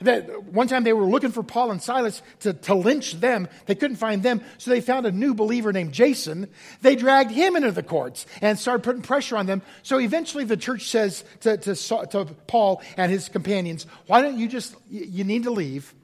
That 0.00 0.44
one 0.44 0.68
time 0.68 0.84
they 0.84 0.92
were 0.92 1.06
looking 1.06 1.32
for 1.32 1.42
Paul 1.42 1.70
and 1.70 1.82
Silas 1.82 2.20
to, 2.40 2.52
to 2.52 2.74
lynch 2.74 3.14
them. 3.14 3.48
They 3.64 3.74
couldn't 3.74 3.96
find 3.96 4.22
them, 4.22 4.42
so 4.58 4.70
they 4.70 4.82
found 4.82 5.06
a 5.06 5.12
new 5.12 5.34
believer 5.34 5.72
named 5.72 5.92
Jason. 5.92 6.48
They 6.82 6.96
dragged 6.96 7.30
him 7.30 7.56
into 7.56 7.72
the 7.72 7.82
courts 7.82 8.26
and 8.42 8.58
started 8.58 8.82
putting 8.82 9.00
pressure 9.00 9.38
on 9.38 9.46
them. 9.46 9.62
So 9.82 9.98
eventually 9.98 10.44
the 10.44 10.58
church 10.58 10.88
says 10.90 11.24
to, 11.40 11.56
to, 11.56 11.74
to 11.74 12.24
Paul 12.46 12.82
and 12.98 13.10
his 13.10 13.30
companions, 13.30 13.86
Why 14.06 14.20
don't 14.20 14.38
you 14.38 14.48
just, 14.48 14.76
you 14.90 15.24
need 15.24 15.44
to 15.44 15.50
leave. 15.50 15.94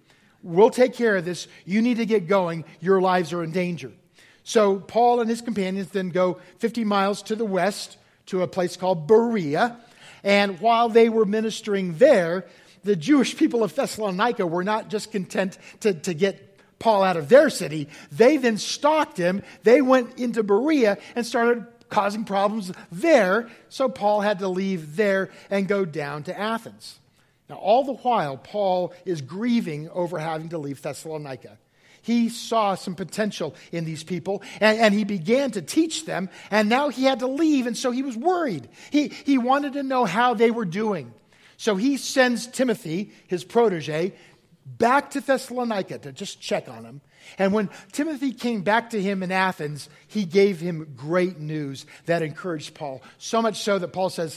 We'll 0.42 0.70
take 0.70 0.94
care 0.94 1.16
of 1.16 1.24
this. 1.24 1.46
You 1.66 1.82
need 1.82 1.98
to 1.98 2.06
get 2.06 2.26
going. 2.26 2.64
Your 2.80 3.00
lives 3.00 3.32
are 3.32 3.44
in 3.44 3.52
danger. 3.52 3.92
So 4.42 4.78
Paul 4.78 5.20
and 5.20 5.30
his 5.30 5.40
companions 5.40 5.90
then 5.90 6.08
go 6.08 6.40
50 6.58 6.84
miles 6.84 7.22
to 7.24 7.36
the 7.36 7.44
west 7.44 7.96
to 8.26 8.42
a 8.42 8.48
place 8.48 8.76
called 8.76 9.06
Berea. 9.06 9.76
And 10.24 10.60
while 10.60 10.88
they 10.88 11.08
were 11.08 11.24
ministering 11.24 11.98
there, 11.98 12.46
the 12.84 12.96
Jewish 12.96 13.36
people 13.36 13.62
of 13.62 13.74
Thessalonica 13.74 14.46
were 14.46 14.64
not 14.64 14.88
just 14.88 15.12
content 15.12 15.58
to, 15.80 15.94
to 15.94 16.14
get 16.14 16.58
Paul 16.78 17.04
out 17.04 17.16
of 17.16 17.28
their 17.28 17.48
city. 17.48 17.88
They 18.10 18.36
then 18.36 18.58
stalked 18.58 19.16
him. 19.16 19.42
They 19.62 19.80
went 19.80 20.18
into 20.18 20.42
Berea 20.42 20.98
and 21.14 21.24
started 21.24 21.66
causing 21.88 22.24
problems 22.24 22.72
there. 22.90 23.48
So 23.68 23.88
Paul 23.88 24.20
had 24.20 24.40
to 24.40 24.48
leave 24.48 24.96
there 24.96 25.30
and 25.50 25.68
go 25.68 25.84
down 25.84 26.24
to 26.24 26.38
Athens. 26.38 26.98
Now, 27.48 27.56
all 27.56 27.84
the 27.84 27.94
while, 27.94 28.36
Paul 28.36 28.94
is 29.04 29.20
grieving 29.20 29.90
over 29.90 30.18
having 30.18 30.48
to 30.50 30.58
leave 30.58 30.80
Thessalonica. 30.80 31.58
He 32.00 32.30
saw 32.30 32.74
some 32.74 32.96
potential 32.96 33.54
in 33.70 33.84
these 33.84 34.02
people 34.02 34.42
and, 34.60 34.78
and, 34.78 34.94
he 34.94 35.04
began 35.04 35.52
to 35.52 35.62
teach 35.62 36.04
them, 36.04 36.30
and 36.50 36.68
now 36.68 36.88
he 36.88 37.04
had 37.04 37.20
to 37.20 37.28
leave, 37.28 37.68
and 37.68 37.76
so 37.76 37.92
he 37.92 38.02
was 38.02 38.16
worried. 38.16 38.68
He, 38.90 39.08
he 39.08 39.38
wanted 39.38 39.74
to 39.74 39.84
know 39.84 40.04
how 40.04 40.34
they 40.34 40.50
were 40.50 40.64
doing. 40.64 41.14
So 41.62 41.76
he 41.76 41.96
sends 41.96 42.48
Timothy, 42.48 43.12
his 43.28 43.44
protege, 43.44 44.14
back 44.66 45.12
to 45.12 45.20
Thessalonica 45.20 45.96
to 45.98 46.10
just 46.10 46.40
check 46.40 46.68
on 46.68 46.84
him. 46.84 47.00
And 47.38 47.52
when 47.52 47.70
Timothy 47.92 48.32
came 48.32 48.62
back 48.62 48.90
to 48.90 49.00
him 49.00 49.22
in 49.22 49.30
Athens, 49.30 49.88
he 50.08 50.24
gave 50.24 50.58
him 50.58 50.94
great 50.96 51.38
news 51.38 51.86
that 52.06 52.20
encouraged 52.20 52.74
Paul. 52.74 53.00
So 53.18 53.40
much 53.40 53.62
so 53.62 53.78
that 53.78 53.92
Paul 53.92 54.10
says, 54.10 54.36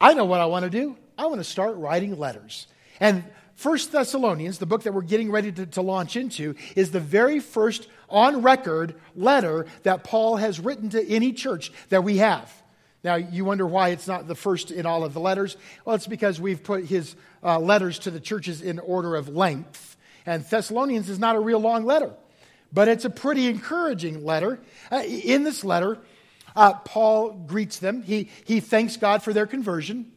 I 0.00 0.14
know 0.14 0.24
what 0.24 0.40
I 0.40 0.46
want 0.46 0.62
to 0.66 0.70
do. 0.70 0.96
I 1.18 1.26
want 1.26 1.40
to 1.40 1.44
start 1.44 1.76
writing 1.78 2.16
letters. 2.16 2.68
And 3.00 3.24
First 3.56 3.90
Thessalonians, 3.90 4.58
the 4.58 4.66
book 4.66 4.84
that 4.84 4.94
we're 4.94 5.02
getting 5.02 5.32
ready 5.32 5.50
to, 5.50 5.66
to 5.66 5.82
launch 5.82 6.14
into, 6.14 6.54
is 6.76 6.92
the 6.92 7.00
very 7.00 7.40
first 7.40 7.88
on 8.08 8.42
record 8.42 8.94
letter 9.16 9.66
that 9.82 10.04
Paul 10.04 10.36
has 10.36 10.60
written 10.60 10.90
to 10.90 11.04
any 11.08 11.32
church 11.32 11.72
that 11.88 12.04
we 12.04 12.18
have. 12.18 12.59
Now, 13.02 13.14
you 13.14 13.44
wonder 13.44 13.66
why 13.66 13.90
it's 13.90 14.06
not 14.06 14.28
the 14.28 14.34
first 14.34 14.70
in 14.70 14.84
all 14.84 15.04
of 15.04 15.14
the 15.14 15.20
letters. 15.20 15.56
Well, 15.84 15.96
it's 15.96 16.06
because 16.06 16.40
we've 16.40 16.62
put 16.62 16.84
his 16.84 17.16
uh, 17.42 17.58
letters 17.58 17.98
to 18.00 18.10
the 18.10 18.20
churches 18.20 18.60
in 18.60 18.78
order 18.78 19.16
of 19.16 19.28
length. 19.28 19.96
And 20.26 20.44
Thessalonians 20.44 21.08
is 21.08 21.18
not 21.18 21.36
a 21.36 21.40
real 21.40 21.60
long 21.60 21.84
letter, 21.84 22.12
but 22.72 22.88
it's 22.88 23.06
a 23.06 23.10
pretty 23.10 23.46
encouraging 23.46 24.24
letter. 24.24 24.60
Uh, 24.92 25.02
in 25.06 25.44
this 25.44 25.64
letter, 25.64 25.98
uh, 26.54 26.74
Paul 26.74 27.32
greets 27.46 27.78
them, 27.78 28.02
he, 28.02 28.28
he 28.44 28.60
thanks 28.60 28.96
God 28.96 29.22
for 29.22 29.32
their 29.32 29.46
conversion. 29.46 30.12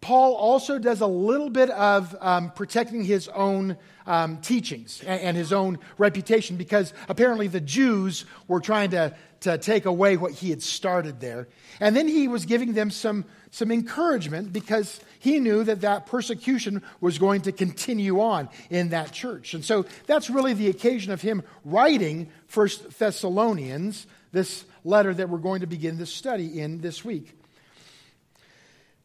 Paul 0.00 0.34
also 0.34 0.78
does 0.78 1.02
a 1.02 1.06
little 1.06 1.50
bit 1.50 1.68
of 1.70 2.16
um, 2.20 2.50
protecting 2.52 3.04
his 3.04 3.28
own 3.28 3.76
um, 4.06 4.38
teachings 4.38 5.02
and, 5.06 5.20
and, 5.20 5.36
his 5.36 5.52
own 5.52 5.78
reputation 5.98 6.56
because 6.56 6.94
apparently 7.08 7.48
the 7.48 7.60
Jews 7.60 8.24
were 8.48 8.60
trying 8.60 8.90
to, 8.90 9.14
to 9.40 9.58
take 9.58 9.84
away 9.84 10.16
what 10.16 10.32
he 10.32 10.50
had 10.50 10.62
started 10.62 11.20
there. 11.20 11.48
And 11.80 11.94
then 11.94 12.08
he 12.08 12.26
was 12.26 12.46
giving 12.46 12.72
them 12.72 12.90
some, 12.90 13.26
some 13.50 13.70
encouragement 13.70 14.54
because 14.54 15.00
he 15.18 15.38
knew 15.38 15.64
that 15.64 15.82
that 15.82 16.06
persecution 16.06 16.82
was 17.02 17.18
going 17.18 17.42
to 17.42 17.52
continue 17.52 18.20
on 18.20 18.48
in 18.70 18.88
that 18.88 19.12
church. 19.12 19.52
And 19.52 19.64
so 19.64 19.84
that's 20.06 20.30
really 20.30 20.54
the 20.54 20.70
occasion 20.70 21.12
of 21.12 21.20
him 21.20 21.42
writing 21.64 22.30
First 22.46 22.98
Thessalonians, 22.98 24.06
this 24.32 24.64
letter 24.82 25.12
that 25.12 25.28
we're 25.28 25.38
going 25.38 25.60
to 25.60 25.66
begin 25.66 25.98
this 25.98 26.12
study 26.12 26.58
in 26.58 26.80
this 26.80 27.04
week. 27.04 27.39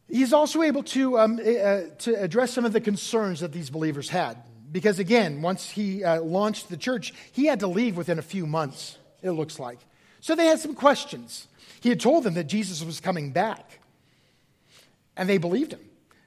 He's 0.08 0.32
also 0.32 0.62
able 0.62 0.82
to, 0.84 1.18
um, 1.18 1.40
uh, 1.40 1.80
to 1.98 2.14
address 2.16 2.52
some 2.52 2.64
of 2.64 2.72
the 2.72 2.80
concerns 2.80 3.40
that 3.40 3.52
these 3.52 3.70
believers 3.70 4.08
had. 4.08 4.36
Because 4.70 4.98
again, 4.98 5.42
once 5.42 5.68
he 5.70 6.04
uh, 6.04 6.20
launched 6.20 6.68
the 6.68 6.76
church, 6.76 7.12
he 7.32 7.46
had 7.46 7.60
to 7.60 7.66
leave 7.66 7.96
within 7.96 8.18
a 8.18 8.22
few 8.22 8.46
months, 8.46 8.98
it 9.22 9.30
looks 9.30 9.58
like. 9.58 9.78
So 10.20 10.34
they 10.34 10.46
had 10.46 10.58
some 10.58 10.74
questions. 10.74 11.46
He 11.80 11.88
had 11.88 12.00
told 12.00 12.24
them 12.24 12.34
that 12.34 12.44
Jesus 12.44 12.84
was 12.84 13.00
coming 13.00 13.32
back, 13.32 13.80
and 15.16 15.28
they 15.28 15.38
believed 15.38 15.72
him. 15.72 15.85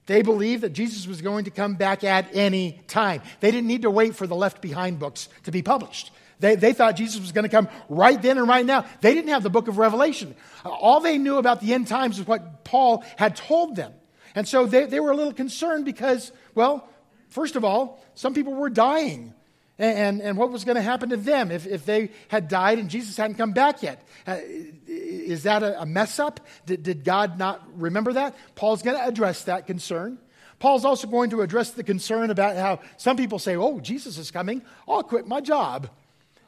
They 0.10 0.24
believed 0.24 0.64
that 0.64 0.74
Jesus 0.74 1.06
was 1.06 1.22
going 1.22 1.46
to 1.46 1.52
come 1.52 1.76
back 1.76 2.04
at 2.04 2.36
any 2.36 2.82
time. 2.88 3.22
They 3.42 3.52
didn't 3.52 3.68
need 3.68 3.84
to 3.84 3.92
wait 3.92 4.16
for 4.16 4.26
the 4.26 4.36
Left 4.36 4.60
Behind 4.60 4.98
books 4.98 5.30
to 5.44 5.52
be 5.52 5.62
published. 5.62 6.10
They, 6.40 6.56
they 6.56 6.74
thought 6.74 6.96
Jesus 6.96 7.22
was 7.22 7.32
going 7.32 7.44
to 7.44 7.50
come 7.50 7.70
right 7.90 8.20
then 8.20 8.40
and 8.40 8.48
right 8.48 8.66
now. 8.66 8.88
They 9.02 9.14
didn't 9.14 9.30
have 9.30 9.44
the 9.44 9.52
book 9.52 9.68
of 9.68 9.78
Revelation. 9.78 10.34
All 10.66 11.00
they 11.00 11.20
knew 11.20 11.38
about 11.38 11.62
the 11.62 11.76
end 11.76 11.88
times 11.88 12.18
is 12.18 12.26
what 12.26 12.64
Paul 12.64 13.04
had 13.18 13.36
told 13.36 13.76
them. 13.76 13.94
And 14.34 14.48
so 14.48 14.66
they, 14.66 14.86
they 14.86 15.00
were 15.00 15.12
a 15.12 15.16
little 15.16 15.32
concerned 15.32 15.86
because, 15.86 16.32
well, 16.56 16.90
first 17.28 17.56
of 17.56 17.64
all, 17.64 18.04
some 18.16 18.34
people 18.34 18.56
were 18.56 18.72
dying. 18.72 19.36
And, 19.80 20.22
and, 20.22 20.38
what 20.38 20.52
was 20.52 20.66
going 20.66 20.76
to 20.76 20.82
happen 20.82 21.10
to 21.10 21.18
them 21.18 21.52
if, 21.52 21.66
if 21.66 21.86
they 21.86 22.12
had 22.28 22.50
died 22.50 22.80
and 22.80 22.90
Jesus 22.90 23.16
hadn't 23.16 23.38
come 23.38 23.54
back 23.54 23.82
yet? 23.82 24.06
Uh, 24.28 24.38
is 24.86 25.44
that 25.44 25.64
a, 25.64 25.82
a 25.82 25.86
mess 25.86 26.20
up? 26.20 26.42
Did, 26.66 26.84
did 26.84 27.06
God 27.06 27.40
not 27.40 27.66
remember 27.80 28.12
that? 28.14 28.36
Paul's 28.56 28.82
going 28.82 28.98
to 28.98 29.08
address 29.08 29.46
that 29.46 29.68
concern. 29.68 30.18
Paul's 30.60 30.84
also 30.84 31.08
going 31.08 31.30
to 31.30 31.42
address 31.42 31.72
the 31.72 31.84
concern 31.86 32.30
about 32.30 32.58
how 32.58 32.82
some 32.98 33.16
people 33.16 33.40
say, 33.40 33.56
oh, 33.56 33.80
Jesus 33.80 34.18
is 34.18 34.32
coming. 34.32 34.62
I'll 34.86 35.04
quit 35.04 35.26
my 35.26 35.40
job. 35.40 35.90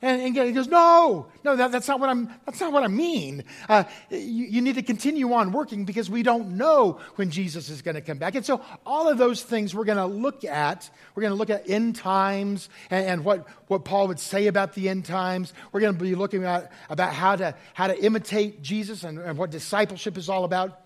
And, 0.02 0.22
and 0.22 0.48
he 0.48 0.52
goes, 0.52 0.68
no, 0.68 1.28
no, 1.44 1.56
that, 1.56 1.72
that's, 1.72 1.88
not 1.88 2.00
what 2.00 2.10
I'm, 2.10 2.30
that's 2.46 2.60
not 2.60 2.74
what 2.74 2.84
I 2.84 2.88
mean. 2.88 3.44
Uh, 3.70 3.84
you, 4.10 4.46
you, 4.46 4.62
need 4.62 4.76
to 4.76 4.82
continue 4.82 5.32
on 5.34 5.52
working 5.52 5.86
because 5.86 6.10
we 6.10 6.24
don't 6.24 6.58
know 6.58 7.00
when 7.16 7.30
Jesus 7.30 7.70
is 7.70 7.84
going 7.84 7.94
to 7.94 8.02
come 8.02 8.18
back. 8.18 8.34
And 8.34 8.44
so 8.44 8.62
all 8.84 9.08
of 9.08 9.20
those 9.20 9.44
things 9.44 9.76
we're 9.76 9.86
going 9.86 9.98
to 9.98 10.08
look 10.08 10.44
at. 10.44 10.90
We're 11.14 11.22
going 11.22 11.34
to 11.34 11.38
look 11.38 11.52
at 11.52 11.70
end 11.70 11.98
times 11.98 12.70
and, 12.90 13.06
and, 13.06 13.26
what, 13.26 13.48
what 13.68 13.86
Paul 13.86 14.08
would 14.08 14.20
say 14.20 14.48
about 14.48 14.74
the 14.74 14.90
end 14.90 15.06
times. 15.06 15.54
We're 15.72 15.82
going 15.82 15.96
to 15.96 16.04
be 16.04 16.16
looking 16.16 16.46
at 16.46 16.72
about 16.90 17.14
how 17.14 17.36
to, 17.36 17.56
how 17.76 17.88
to 17.88 18.04
imitate 18.04 18.64
Jesus 18.64 19.04
and, 19.04 19.20
and 19.20 19.38
what 19.38 19.52
discipleship 19.52 20.18
is 20.18 20.30
all 20.30 20.46
about. 20.46 20.81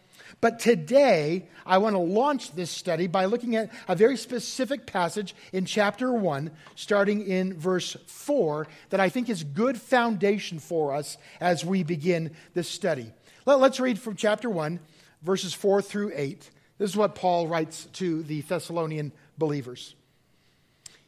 But 0.45 0.59
today, 0.59 1.47
I 1.65 1.79
want 1.79 1.95
to 1.95 1.99
launch 1.99 2.51
this 2.51 2.69
study 2.69 3.07
by 3.07 3.25
looking 3.25 3.55
at 3.55 3.71
a 3.87 3.95
very 3.95 4.15
specific 4.15 4.85
passage 4.85 5.33
in 5.51 5.65
chapter 5.65 6.13
1, 6.13 6.51
starting 6.75 7.25
in 7.25 7.57
verse 7.57 7.97
4, 8.05 8.67
that 8.91 8.99
I 8.99 9.09
think 9.09 9.27
is 9.27 9.43
good 9.43 9.81
foundation 9.81 10.59
for 10.59 10.93
us 10.93 11.17
as 11.39 11.65
we 11.65 11.81
begin 11.81 12.29
this 12.53 12.69
study. 12.69 13.11
Let, 13.47 13.59
us 13.59 13.79
read 13.79 13.97
from 13.97 14.15
chapter 14.15 14.47
1, 14.47 14.79
verses 15.23 15.55
4 15.55 15.81
through 15.81 16.11
8. 16.13 16.47
This 16.77 16.91
is 16.91 16.95
what 16.95 17.15
Paul 17.15 17.47
writes 17.47 17.85
to 17.93 18.21
the 18.21 18.41
Thessalonian 18.41 19.13
believers. 19.39 19.95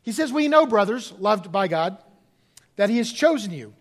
He 0.01 0.13
says, 0.13 0.33
We 0.33 0.47
know, 0.47 0.65
brothers, 0.65 1.13
loved 1.19 1.51
by 1.51 1.67
God, 1.67 1.99
that 2.75 2.89
He 2.89 2.97
has 2.97 3.13
chosen 3.13 3.51
you, 3.51 3.75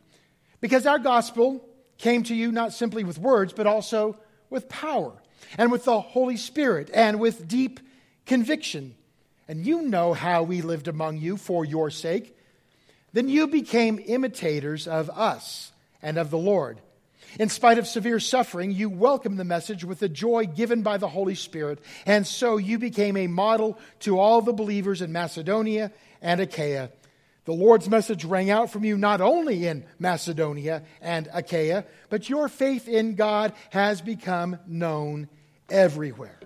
because 0.60 0.84
our 0.84 0.98
gospel 0.98 1.66
came 1.96 2.24
to 2.24 2.34
you 2.34 2.52
not 2.52 2.74
simply 2.74 3.04
with 3.04 3.18
words, 3.18 3.54
but 3.54 3.66
also 3.66 4.18
with 4.50 4.68
power 4.68 5.14
and 5.58 5.70
with 5.72 5.84
the 5.84 6.00
Holy 6.00 6.36
Spirit 6.36 6.90
and 6.92 7.20
with 7.20 7.48
deep 7.48 7.80
conviction. 8.26 8.94
And 9.48 9.64
you 9.64 9.82
know 9.82 10.12
how 10.12 10.42
we 10.42 10.62
lived 10.62 10.88
among 10.88 11.18
you 11.18 11.36
for 11.36 11.64
your 11.64 11.90
sake. 11.90 12.36
Then 13.12 13.28
you 13.28 13.46
became 13.46 14.00
imitators 14.04 14.86
of 14.86 15.08
us 15.10 15.72
and 16.02 16.18
of 16.18 16.30
the 16.30 16.38
Lord. 16.38 16.80
In 17.38 17.48
spite 17.48 17.78
of 17.78 17.86
severe 17.86 18.18
suffering, 18.18 18.72
you 18.72 18.88
welcomed 18.88 19.38
the 19.38 19.44
message 19.44 19.84
with 19.84 19.98
the 19.98 20.08
joy 20.08 20.46
given 20.46 20.82
by 20.82 20.96
the 20.96 21.08
Holy 21.08 21.34
Spirit, 21.34 21.80
and 22.06 22.26
so 22.26 22.56
you 22.56 22.78
became 22.78 23.16
a 23.16 23.26
model 23.26 23.78
to 24.00 24.18
all 24.18 24.40
the 24.40 24.52
believers 24.52 25.02
in 25.02 25.12
Macedonia 25.12 25.92
and 26.22 26.40
Achaia. 26.40 26.90
The 27.46 27.52
Lord's 27.52 27.88
message 27.88 28.24
rang 28.24 28.50
out 28.50 28.70
from 28.70 28.84
you 28.84 28.98
not 28.98 29.20
only 29.20 29.66
in 29.66 29.84
Macedonia 30.00 30.82
and 31.00 31.28
Achaia, 31.32 31.86
but 32.10 32.28
your 32.28 32.48
faith 32.48 32.88
in 32.88 33.14
God 33.14 33.52
has 33.70 34.02
become 34.02 34.58
known 34.66 35.28
everywhere. 35.70 36.38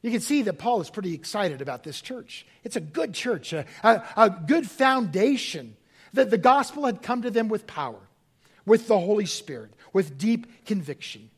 You 0.00 0.10
can 0.10 0.22
see 0.22 0.42
that 0.42 0.58
Paul 0.58 0.80
is 0.80 0.88
pretty 0.88 1.12
excited 1.12 1.60
about 1.60 1.84
this 1.84 2.00
church. 2.00 2.46
It's 2.64 2.76
a 2.76 2.80
good 2.80 3.12
church, 3.12 3.52
a, 3.52 3.66
a, 3.84 4.02
a 4.16 4.30
good 4.30 4.68
foundation. 4.68 5.76
That 6.14 6.30
the 6.30 6.38
gospel 6.38 6.84
had 6.84 7.02
come 7.02 7.22
to 7.22 7.30
them 7.30 7.48
with 7.48 7.66
power, 7.66 8.00
with 8.66 8.86
the 8.86 8.98
Holy 8.98 9.24
Spirit, 9.24 9.72
with 9.94 10.18
deep 10.18 10.66
conviction. 10.66 11.30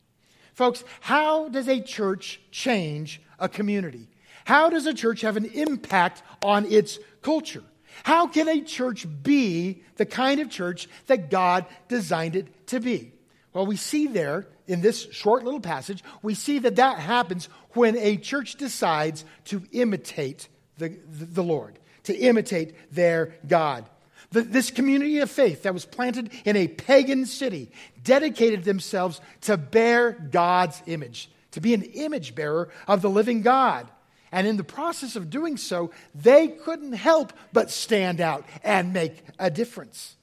Folks, 0.53 0.83
how 0.99 1.47
does 1.47 1.69
a 1.69 1.79
church 1.81 2.41
change 2.51 3.21
a 3.39 3.47
community? 3.47 4.07
How 4.43 4.69
does 4.69 4.85
a 4.85 4.93
church 4.93 5.21
have 5.21 5.37
an 5.37 5.45
impact 5.45 6.23
on 6.41 6.65
its 6.65 6.99
culture? 7.21 7.63
How 8.03 8.27
can 8.27 8.47
a 8.47 8.61
church 8.61 9.07
be 9.23 9.83
the 9.95 10.05
kind 10.05 10.39
of 10.39 10.49
church 10.49 10.87
that 11.07 11.29
God 11.29 11.65
designed 11.87 12.35
it 12.35 12.67
to 12.67 12.79
be? 12.79 13.11
Well, 13.53 13.65
we 13.65 13.77
see 13.77 14.07
there 14.07 14.47
in 14.67 14.81
this 14.81 15.07
short 15.11 15.43
little 15.43 15.59
passage, 15.59 16.03
we 16.21 16.33
see 16.33 16.59
that 16.59 16.75
that 16.75 16.99
happens 16.99 17.47
when 17.71 17.97
a 17.97 18.17
church 18.17 18.55
decides 18.55 19.23
to 19.45 19.63
imitate 19.71 20.49
the, 20.77 20.97
the 21.07 21.43
Lord, 21.43 21.79
to 22.03 22.15
imitate 22.15 22.75
their 22.93 23.35
God. 23.47 23.87
The, 24.31 24.41
this 24.41 24.71
community 24.71 25.19
of 25.19 25.31
faith 25.31 25.63
that 25.63 25.73
was 25.73 25.85
planted 25.85 26.31
in 26.43 26.57
a 26.57 26.67
pagan 26.67 27.25
city 27.25 27.71
dedicated 28.03 28.63
themselves 28.63 29.21
to 29.41 29.55
bear 29.55 30.11
God's 30.11 30.81
image, 30.87 31.29
to 31.51 31.61
be 31.61 31.73
an 31.73 31.83
image 31.83 32.35
bearer 32.35 32.69
of 32.87 33.01
the 33.01 33.09
living 33.09 33.41
God. 33.41 33.89
And 34.35 34.45
in 34.45 34.57
the 34.57 34.65
process 34.65 35.15
of 35.15 35.29
doing 35.29 35.55
so, 35.55 35.91
they 36.13 36.49
couldn't 36.49 36.91
help 36.91 37.31
but 37.53 37.71
stand 37.71 38.19
out 38.19 38.45
and 38.65 38.91
make 38.91 39.23
a 39.39 39.49
difference. 39.49 40.17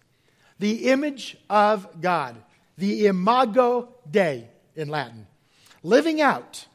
The 0.59 0.91
image 0.91 1.39
of 1.49 2.03
God, 2.03 2.37
the 2.77 3.07
imago 3.07 3.89
Dei 4.09 4.51
in 4.77 4.89
Latin, 4.89 5.27
living 5.83 6.21
out 6.21 6.67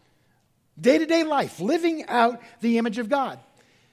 day 0.82 0.98
to 0.98 1.06
day 1.06 1.24
life, 1.24 1.60
living 1.60 2.08
out 2.08 2.42
the 2.62 2.80
image 2.80 2.98
of 2.98 3.08
God. 3.08 3.38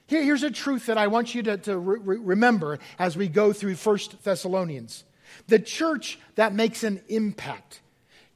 Here, 0.07 0.23
here's 0.23 0.41
a 0.41 0.49
truth 0.49 0.87
that 0.87 0.97
I 0.97 1.05
want 1.05 1.35
you 1.35 1.43
to, 1.43 1.57
to 1.57 1.77
re- 1.77 2.17
remember 2.17 2.79
as 2.97 3.15
we 3.15 3.27
go 3.27 3.53
through 3.53 3.75
1 3.75 3.99
Thessalonians. 4.23 5.03
The 5.47 5.59
church 5.59 6.17
that 6.33 6.55
makes 6.55 6.83
an 6.83 6.99
impact 7.09 7.81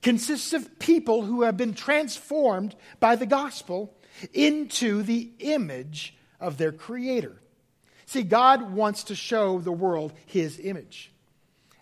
consists 0.04 0.54
of 0.54 0.78
people 0.78 1.24
who 1.24 1.42
have 1.42 1.58
been 1.58 1.74
transformed 1.74 2.75
by 3.00 3.16
the 3.16 3.25
gospel 3.25 3.92
into 4.33 5.03
the 5.03 5.29
image 5.39 6.15
of 6.39 6.57
their 6.57 6.71
Creator. 6.71 7.35
See, 8.05 8.23
God 8.23 8.71
wants 8.71 9.05
to 9.05 9.15
show 9.15 9.59
the 9.59 9.71
world 9.71 10.13
His 10.25 10.59
image. 10.59 11.11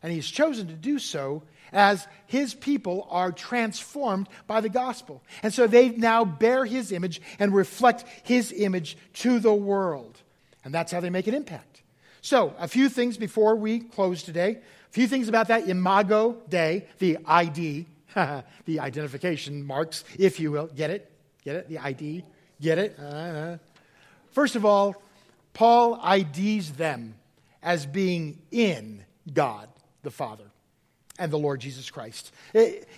And 0.04 0.12
He's 0.12 0.28
chosen 0.28 0.68
to 0.68 0.74
do 0.74 1.00
so 1.00 1.44
as 1.72 2.08
his 2.26 2.54
people 2.54 3.08
are 3.10 3.32
transformed 3.32 4.28
by 4.46 4.62
the 4.62 4.70
gospel. 4.70 5.24
And 5.44 5.54
so 5.54 5.68
they 5.68 5.90
now 5.90 6.26
bear 6.26 6.66
his 6.66 6.92
image 6.92 7.22
and 7.40 7.54
reflect 7.54 8.06
his 8.24 8.52
image 8.52 8.98
to 9.16 9.40
the 9.40 9.54
world. 9.54 10.22
And 10.64 10.74
that's 10.74 10.92
how 10.92 11.00
they 11.00 11.10
make 11.10 11.28
an 11.28 11.34
impact. 11.34 11.82
So, 12.22 12.54
a 12.58 12.68
few 12.68 12.90
things 12.90 13.18
before 13.18 13.56
we 13.56 13.80
close 13.80 14.24
today. 14.24 14.58
A 14.90 14.92
few 14.92 15.08
things 15.08 15.30
about 15.30 15.48
that 15.50 15.70
Imago 15.70 16.38
Dei, 16.50 16.86
the 17.00 17.20
ID, 17.26 17.86
the 18.66 18.80
identification 18.80 19.64
marks, 19.64 20.04
if 20.18 20.40
you 20.40 20.52
will. 20.52 20.68
Get 20.68 20.90
it? 20.90 21.12
Get 21.48 21.56
it? 21.56 21.70
The 21.70 21.80
ID? 21.80 22.26
Get 22.60 22.78
it? 22.78 23.00
Uh-huh. 23.00 23.56
First 24.32 24.58
of 24.58 24.66
all, 24.66 25.02
Paul 25.54 25.98
IDs 26.06 26.72
them 26.72 27.16
as 27.64 27.86
being 27.86 28.40
in 28.52 29.06
God 29.34 29.70
the 30.04 30.12
Father 30.12 30.44
and 31.18 31.32
the 31.32 31.40
Lord 31.40 31.62
Jesus 31.62 31.90
Christ. 31.90 32.34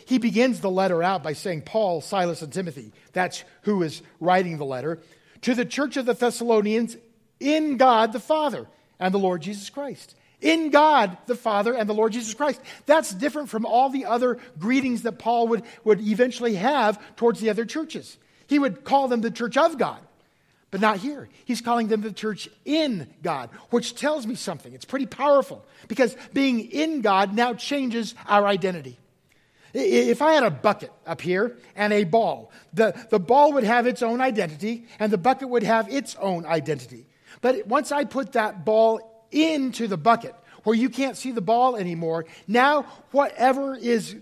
He 0.08 0.18
begins 0.18 0.62
the 0.62 0.70
letter 0.72 1.04
out 1.04 1.22
by 1.22 1.34
saying, 1.34 1.62
Paul, 1.62 2.02
Silas, 2.02 2.42
and 2.42 2.52
Timothy. 2.52 2.92
That's 3.14 3.44
who 3.62 3.84
is 3.84 4.02
writing 4.20 4.58
the 4.58 4.66
letter. 4.66 4.98
To 5.44 5.54
the 5.54 5.64
church 5.64 5.96
of 5.96 6.08
the 6.08 6.14
Thessalonians 6.14 6.98
in 7.40 7.78
God 7.78 8.14
the 8.14 8.20
Father 8.20 8.66
and 9.00 9.14
the 9.14 9.20
Lord 9.20 9.44
Jesus 9.44 9.70
Christ. 9.70 10.16
In 10.42 10.72
God 10.72 11.20
the 11.28 11.36
Father 11.36 11.76
and 11.76 11.88
the 11.88 11.94
Lord 11.94 12.14
Jesus 12.14 12.34
Christ. 12.34 12.60
That's 12.88 13.14
different 13.14 13.50
from 13.50 13.68
all 13.68 13.92
the 13.92 14.06
other 14.06 14.40
greetings 14.58 15.04
that 15.04 15.20
Paul 15.20 15.50
would, 15.50 15.62
would 15.84 16.02
eventually 16.02 16.56
have 16.56 17.00
towards 17.16 17.42
the 17.42 17.52
other 17.52 17.66
churches. 17.66 18.18
He 18.50 18.58
would 18.60 18.84
call 18.84 19.08
them 19.08 19.22
the 19.22 19.32
church 19.32 19.56
of 19.56 19.78
God. 19.78 20.00
But 20.72 20.82
not 20.82 20.98
here. 20.98 21.30
He's 21.46 21.62
calling 21.62 21.88
them 21.88 22.02
the 22.02 22.12
church 22.12 22.50
in 22.66 23.08
God, 23.24 23.50
which 23.70 23.96
tells 23.96 24.28
me 24.28 24.36
something. 24.36 24.74
It's 24.74 24.86
pretty 24.86 25.06
powerful 25.06 25.66
because 25.88 26.16
being 26.34 26.60
in 26.60 27.02
God 27.02 27.34
now 27.34 27.54
changes 27.54 28.14
our 28.28 28.46
identity. 28.46 28.98
If 29.74 30.22
I 30.22 30.34
had 30.34 30.44
a 30.44 30.52
bucket 30.52 30.92
up 31.06 31.22
here 31.22 31.58
and 31.76 31.94
a 31.94 32.04
ball, 32.04 32.52
the, 32.74 32.94
the 33.10 33.20
ball 33.20 33.54
would 33.54 33.64
have 33.64 33.88
its 33.88 34.02
own 34.02 34.20
identity 34.20 34.86
and 35.00 35.12
the 35.12 35.18
bucket 35.18 35.50
would 35.50 35.64
have 35.64 35.92
its 35.92 36.16
own 36.16 36.46
identity. 36.46 37.06
But 37.42 37.68
once 37.68 37.92
I 37.92 38.04
put 38.04 38.34
that 38.34 38.66
ball 38.66 39.28
into 39.32 39.88
the 39.88 39.98
bucket 39.98 40.36
where 40.64 40.76
you 40.76 40.90
can't 40.90 41.18
see 41.18 41.32
the 41.32 41.42
ball 41.42 41.76
anymore, 41.76 42.26
now 42.48 42.84
whatever 43.12 43.76
is, 43.76 44.16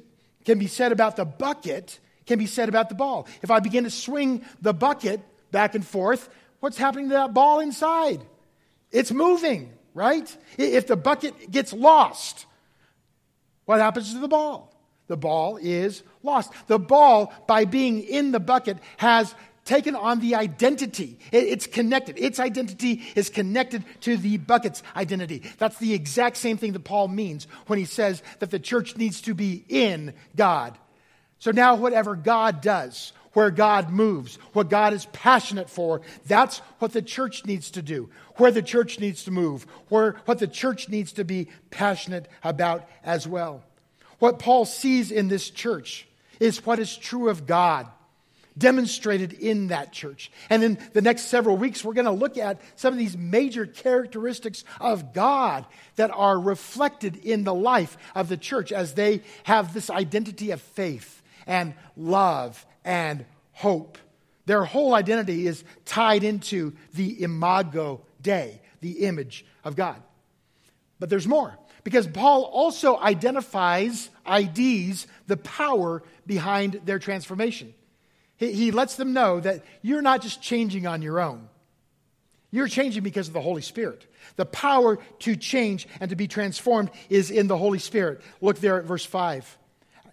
can 0.45 0.59
be 0.59 0.67
said 0.67 0.91
about 0.91 1.15
the 1.15 1.25
bucket 1.25 1.99
can 2.27 2.37
be 2.37 2.45
said 2.45 2.69
about 2.69 2.89
the 2.89 2.95
ball. 2.95 3.27
If 3.41 3.49
I 3.49 3.59
begin 3.59 3.85
to 3.85 3.89
swing 3.89 4.43
the 4.61 4.73
bucket, 4.73 5.21
back 5.51 5.75
and 5.75 5.85
forth, 5.85 6.29
what's 6.59 6.77
happening 6.77 7.09
to 7.09 7.15
that 7.15 7.33
ball 7.33 7.59
inside? 7.59 8.21
It's 8.91 9.11
moving, 9.11 9.73
right? 9.93 10.37
If 10.57 10.87
the 10.87 10.95
bucket 10.95 11.51
gets 11.51 11.73
lost, 11.73 12.45
what 13.65 13.79
happens 13.79 14.13
to 14.13 14.19
the 14.19 14.27
ball? 14.27 14.73
The 15.07 15.17
ball 15.17 15.57
is 15.57 16.03
lost. 16.21 16.51
The 16.67 16.79
ball, 16.79 17.33
by 17.47 17.65
being 17.65 18.01
in 18.01 18.31
the 18.31 18.39
bucket, 18.39 18.77
has 18.97 19.33
taken 19.63 19.95
on 19.95 20.19
the 20.19 20.35
identity. 20.35 21.19
It's 21.31 21.67
connected. 21.67 22.17
Its 22.17 22.39
identity 22.39 23.03
is 23.15 23.29
connected 23.29 23.83
to 24.01 24.15
the 24.17 24.37
bucket's 24.37 24.81
identity. 24.95 25.43
That's 25.57 25.77
the 25.77 25.93
exact 25.93 26.37
same 26.37 26.57
thing 26.57 26.73
that 26.73 26.83
Paul 26.83 27.09
means 27.09 27.47
when 27.67 27.79
he 27.79 27.85
says 27.85 28.23
that 28.39 28.51
the 28.51 28.59
church 28.59 28.95
needs 28.97 29.21
to 29.21 29.33
be 29.33 29.65
in 29.67 30.13
God. 30.35 30.77
So 31.39 31.51
now, 31.51 31.75
whatever 31.75 32.15
God 32.15 32.61
does, 32.61 33.13
where 33.37 33.51
God 33.51 33.91
moves, 33.91 34.37
what 34.53 34.67
God 34.67 34.93
is 34.93 35.05
passionate 35.13 35.69
for. 35.69 36.01
That's 36.25 36.57
what 36.79 36.91
the 36.91 37.03
church 37.03 37.45
needs 37.45 37.69
to 37.71 37.83
do, 37.83 38.09
where 38.37 38.49
the 38.49 38.63
church 38.63 38.99
needs 38.99 39.25
to 39.25 39.31
move, 39.31 39.67
where, 39.89 40.13
what 40.25 40.39
the 40.39 40.47
church 40.47 40.89
needs 40.89 41.11
to 41.13 41.23
be 41.23 41.49
passionate 41.69 42.27
about 42.43 42.89
as 43.03 43.27
well. 43.27 43.61
What 44.17 44.39
Paul 44.39 44.65
sees 44.65 45.11
in 45.11 45.27
this 45.27 45.51
church 45.51 46.07
is 46.39 46.65
what 46.65 46.79
is 46.79 46.97
true 46.97 47.29
of 47.29 47.45
God 47.45 47.85
demonstrated 48.57 49.33
in 49.33 49.67
that 49.67 49.93
church. 49.93 50.31
And 50.49 50.63
in 50.63 50.79
the 50.93 51.01
next 51.03 51.25
several 51.25 51.57
weeks, 51.57 51.85
we're 51.85 51.93
going 51.93 52.05
to 52.05 52.11
look 52.11 52.39
at 52.39 52.59
some 52.75 52.91
of 52.91 52.97
these 52.97 53.15
major 53.15 53.67
characteristics 53.67 54.63
of 54.81 55.13
God 55.13 55.67
that 55.95 56.09
are 56.09 56.39
reflected 56.39 57.17
in 57.17 57.43
the 57.43 57.53
life 57.53 57.97
of 58.15 58.29
the 58.29 58.37
church 58.37 58.71
as 58.71 58.95
they 58.95 59.21
have 59.43 59.75
this 59.75 59.91
identity 59.91 60.49
of 60.49 60.59
faith 60.59 61.16
and 61.47 61.73
love 61.95 62.63
and 62.85 63.25
hope. 63.53 63.97
Their 64.45 64.63
whole 64.63 64.93
identity 64.93 65.47
is 65.47 65.63
tied 65.85 66.23
into 66.23 66.73
the 66.93 67.23
imago 67.23 68.01
Dei, 68.21 68.61
the 68.81 69.05
image 69.05 69.45
of 69.63 69.75
God. 69.75 70.01
But 70.99 71.09
there's 71.09 71.27
more, 71.27 71.57
because 71.83 72.07
Paul 72.07 72.43
also 72.43 72.97
identifies, 72.97 74.09
IDs, 74.25 75.07
the 75.27 75.37
power 75.37 76.03
behind 76.25 76.81
their 76.85 76.99
transformation. 76.99 77.73
He, 78.37 78.53
he 78.53 78.71
lets 78.71 78.95
them 78.95 79.13
know 79.13 79.39
that 79.39 79.63
you're 79.81 80.01
not 80.01 80.21
just 80.21 80.41
changing 80.41 80.87
on 80.87 81.01
your 81.01 81.19
own. 81.19 81.49
You're 82.49 82.67
changing 82.67 83.03
because 83.03 83.27
of 83.27 83.33
the 83.33 83.41
Holy 83.41 83.61
Spirit. 83.61 84.07
The 84.37 84.45
power 84.45 84.97
to 85.19 85.35
change 85.35 85.87
and 85.99 86.09
to 86.09 86.15
be 86.15 86.27
transformed 86.27 86.89
is 87.09 87.29
in 87.29 87.47
the 87.47 87.57
Holy 87.57 87.79
Spirit. 87.79 88.21
Look 88.41 88.59
there 88.59 88.79
at 88.79 88.85
verse 88.85 89.05
5. 89.05 89.57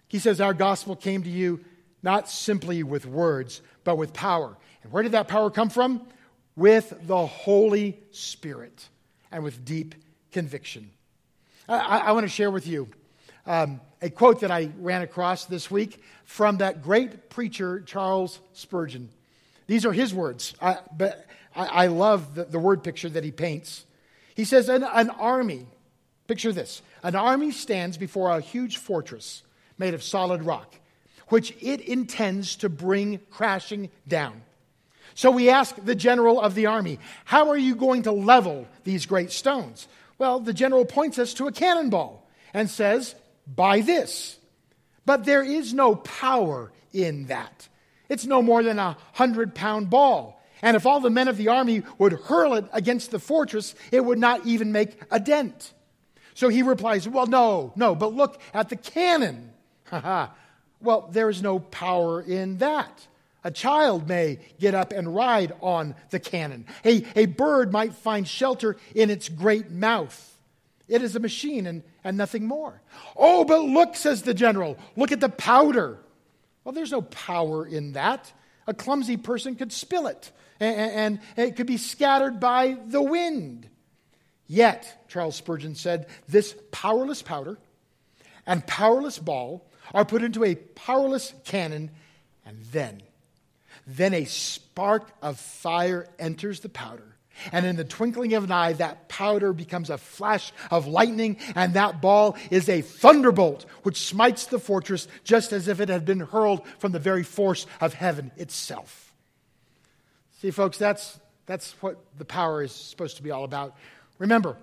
He 0.07 0.19
says, 0.19 0.41
Our 0.41 0.53
gospel 0.53 0.95
came 0.95 1.23
to 1.23 1.29
you 1.29 1.63
not 2.03 2.29
simply 2.29 2.83
with 2.83 3.05
words, 3.05 3.61
but 3.83 3.97
with 3.97 4.13
power. 4.13 4.55
And 4.83 4.91
where 4.91 5.03
did 5.03 5.13
that 5.13 5.27
power 5.27 5.49
come 5.49 5.69
from? 5.69 6.07
With 6.55 6.93
the 7.07 7.25
Holy 7.25 7.99
Spirit 8.11 8.87
and 9.31 9.43
with 9.43 9.65
deep 9.65 9.95
conviction. 10.31 10.91
I, 11.67 11.97
I 11.97 12.11
want 12.11 12.25
to 12.25 12.29
share 12.29 12.51
with 12.51 12.67
you 12.67 12.87
um, 13.47 13.81
a 14.01 14.09
quote 14.09 14.41
that 14.41 14.51
I 14.51 14.69
ran 14.79 15.01
across 15.01 15.45
this 15.45 15.69
week 15.71 16.03
from 16.25 16.57
that 16.57 16.83
great 16.83 17.29
preacher, 17.29 17.81
Charles 17.81 18.39
Spurgeon. 18.53 19.09
These 19.67 19.85
are 19.85 19.91
his 19.91 20.13
words, 20.13 20.53
I, 20.61 20.77
but 20.95 21.25
I, 21.55 21.65
I 21.65 21.87
love 21.87 22.35
the, 22.35 22.45
the, 22.45 22.59
word 22.59 22.83
picture 22.83 23.09
that 23.09 23.23
he 23.23 23.31
paints. 23.31 23.85
He 24.35 24.45
says, 24.45 24.69
an, 24.69 24.83
an 24.83 25.09
army, 25.09 25.65
picture 26.27 26.51
this, 26.51 26.81
an 27.01 27.15
army 27.15 27.51
stands 27.51 27.97
before 27.97 28.29
a 28.29 28.41
huge 28.41 28.77
fortress 28.77 29.41
made 29.77 29.93
of 29.93 30.03
solid 30.03 30.43
rock 30.43 30.75
which 31.29 31.55
it 31.61 31.81
intends 31.81 32.55
to 32.57 32.69
bring 32.69 33.19
crashing 33.31 33.89
down. 34.07 34.41
So 35.13 35.31
we 35.31 35.49
ask 35.49 35.75
the 35.83 35.95
general 35.95 36.39
of 36.41 36.55
the 36.55 36.65
army, 36.65 36.99
How 37.23 37.49
are 37.49 37.57
you 37.57 37.75
going 37.75 38.03
to 38.03 38.11
level 38.11 38.67
these 38.83 39.05
great 39.05 39.31
stones? 39.31 39.87
Well, 40.17 40.39
the 40.39 40.53
general 40.53 40.85
points 40.85 41.19
us 41.19 41.33
to 41.35 41.47
a 41.47 41.51
cannonball 41.51 42.27
and 42.53 42.69
says, 42.69 43.15
By 43.47 43.81
this. 43.81 44.37
But 45.05 45.25
there 45.25 45.43
is 45.43 45.73
no 45.73 45.95
power 45.95 46.71
in 46.91 47.27
that. 47.27 47.67
It's 48.09 48.25
no 48.25 48.41
more 48.41 48.63
than 48.63 48.79
a 48.79 48.97
hundred 49.13 49.55
pound 49.55 49.89
ball. 49.89 50.41
And 50.61 50.75
if 50.75 50.85
all 50.85 50.99
the 50.99 51.09
men 51.09 51.27
of 51.27 51.37
the 51.37 51.49
army 51.49 51.83
would 51.97 52.13
hurl 52.13 52.55
it 52.55 52.65
against 52.73 53.11
the 53.11 53.19
fortress, 53.19 53.75
it 53.91 54.03
would 54.03 54.17
not 54.17 54.45
even 54.45 54.71
make 54.71 54.99
a 55.11 55.19
dent. 55.19 55.73
So 56.33 56.49
he 56.49 56.61
replies, 56.61 57.07
Well, 57.07 57.27
no, 57.27 57.71
no, 57.75 57.95
but 57.95 58.13
look 58.13 58.41
at 58.53 58.69
the 58.69 58.75
cannon. 58.75 59.53
Ha 59.85 59.99
ha. 59.99 60.33
Well, 60.81 61.09
there 61.11 61.29
is 61.29 61.41
no 61.41 61.59
power 61.59 62.21
in 62.21 62.57
that. 62.57 63.07
A 63.43 63.51
child 63.51 64.07
may 64.07 64.39
get 64.59 64.73
up 64.73 64.91
and 64.91 65.15
ride 65.15 65.53
on 65.61 65.95
the 66.09 66.19
cannon. 66.19 66.65
A, 66.83 67.05
a 67.15 67.27
bird 67.27 67.71
might 67.71 67.93
find 67.93 68.27
shelter 68.27 68.75
in 68.95 69.09
its 69.09 69.29
great 69.29 69.69
mouth. 69.69 70.35
It 70.87 71.01
is 71.01 71.15
a 71.15 71.19
machine 71.19 71.67
and, 71.67 71.83
and 72.03 72.17
nothing 72.17 72.45
more. 72.45 72.81
Oh, 73.15 73.43
but 73.45 73.61
look, 73.61 73.95
says 73.95 74.23
the 74.23 74.33
general, 74.33 74.77
look 74.95 75.11
at 75.11 75.19
the 75.19 75.29
powder. 75.29 75.99
Well, 76.63 76.73
there's 76.73 76.91
no 76.91 77.03
power 77.03 77.65
in 77.65 77.93
that. 77.93 78.31
A 78.67 78.73
clumsy 78.73 79.17
person 79.17 79.55
could 79.55 79.71
spill 79.71 80.07
it, 80.07 80.31
and, 80.59 81.19
and 81.37 81.47
it 81.47 81.55
could 81.55 81.67
be 81.67 81.77
scattered 81.77 82.39
by 82.39 82.77
the 82.87 83.01
wind. 83.01 83.69
Yet, 84.47 85.05
Charles 85.07 85.35
Spurgeon 85.35 85.75
said, 85.75 86.07
this 86.27 86.55
powerless 86.71 87.21
powder 87.21 87.59
and 88.47 88.65
powerless 88.65 89.19
ball 89.19 89.67
are 89.93 90.05
put 90.05 90.23
into 90.23 90.43
a 90.43 90.55
powerless 90.55 91.33
cannon, 91.43 91.91
and 92.45 92.57
then, 92.71 93.01
then 93.87 94.13
a 94.13 94.25
spark 94.25 95.09
of 95.21 95.39
fire 95.39 96.07
enters 96.19 96.59
the 96.61 96.69
powder. 96.69 97.15
And 97.51 97.65
in 97.65 97.75
the 97.75 97.83
twinkling 97.83 98.33
of 98.33 98.45
an 98.45 98.51
eye, 98.51 98.73
that 98.73 99.09
powder 99.09 99.51
becomes 99.53 99.89
a 99.89 99.97
flash 99.97 100.53
of 100.71 100.87
lightning, 100.87 101.37
and 101.55 101.73
that 101.73 102.01
ball 102.01 102.37
is 102.49 102.69
a 102.69 102.81
thunderbolt 102.81 103.65
which 103.83 104.07
smites 104.07 104.45
the 104.45 104.59
fortress 104.59 105.07
just 105.23 105.51
as 105.51 105.67
if 105.67 105.79
it 105.79 105.89
had 105.89 106.05
been 106.05 106.21
hurled 106.21 106.65
from 106.79 106.91
the 106.91 106.99
very 106.99 107.23
force 107.23 107.67
of 107.81 107.93
heaven 107.93 108.31
itself. 108.37 109.13
See, 110.39 110.51
folks, 110.51 110.77
that's, 110.77 111.19
that's 111.45 111.73
what 111.81 111.97
the 112.17 112.25
power 112.25 112.63
is 112.63 112.71
supposed 112.71 113.17
to 113.17 113.23
be 113.23 113.31
all 113.31 113.43
about. 113.43 113.75
Remember, 114.17 114.57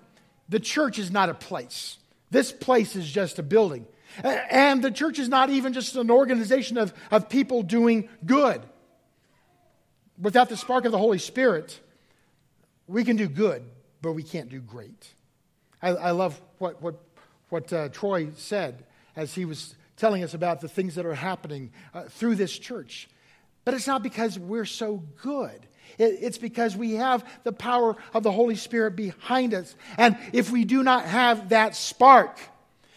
the 0.49 0.61
church 0.61 0.99
is 0.99 1.11
not 1.11 1.29
a 1.29 1.35
place, 1.35 1.99
this 2.31 2.53
place 2.53 2.97
is 2.97 3.11
just 3.11 3.39
a 3.39 3.43
building. 3.43 3.87
And 4.23 4.83
the 4.83 4.91
church 4.91 5.19
is 5.19 5.29
not 5.29 5.51
even 5.51 5.73
just 5.73 5.97
an 5.97 6.11
organization 6.11 6.79
of, 6.79 6.93
of 7.11 7.29
people 7.29 7.63
doing 7.63 8.09
good. 8.25 8.63
Without 10.21 10.49
the 10.49 10.57
spark 10.57 10.85
of 10.85 10.93
the 10.93 10.99
Holy 10.99 11.19
Spirit, 11.19 11.81
we 12.87 13.05
can 13.05 13.17
do 13.17 13.29
good, 13.29 13.65
but 14.01 14.13
we 14.13 14.23
can't 14.23 14.49
do 14.49 14.61
great. 14.61 15.15
I, 15.81 15.89
I 15.91 16.11
love 16.11 16.41
what, 16.59 16.83
what, 16.83 17.01
what 17.49 17.73
uh, 17.73 17.89
Troy 17.89 18.31
said 18.37 18.85
as 19.17 19.35
he 19.35 19.45
was 19.45 19.75
telling 19.97 20.23
us 20.23 20.35
about 20.35 20.61
the 20.61 20.69
things 20.69 20.95
that 20.95 21.07
are 21.07 21.15
happening 21.15 21.73
uh, 21.95 22.05
through 22.05 22.35
this 22.35 22.57
church. 22.59 23.09
But 23.65 23.75
it's 23.75 23.87
not 23.87 24.03
because 24.03 24.39
we're 24.39 24.65
so 24.65 25.03
good. 25.23 25.67
It's 25.99 26.39
because 26.39 26.77
we 26.77 26.95
have 26.95 27.25
the 27.45 27.53
power 27.53 27.97
of 28.15 28.23
the 28.23 28.33
Holy 28.33 28.57
Spirit 28.57 28.97
behind 28.97 29.55
us. 29.55 29.75
And 29.99 30.17
if 30.33 30.51
we 30.51 30.65
do 30.65 30.83
not 30.83 31.05
have 31.05 31.51
that 31.51 31.77
spark, 31.77 32.39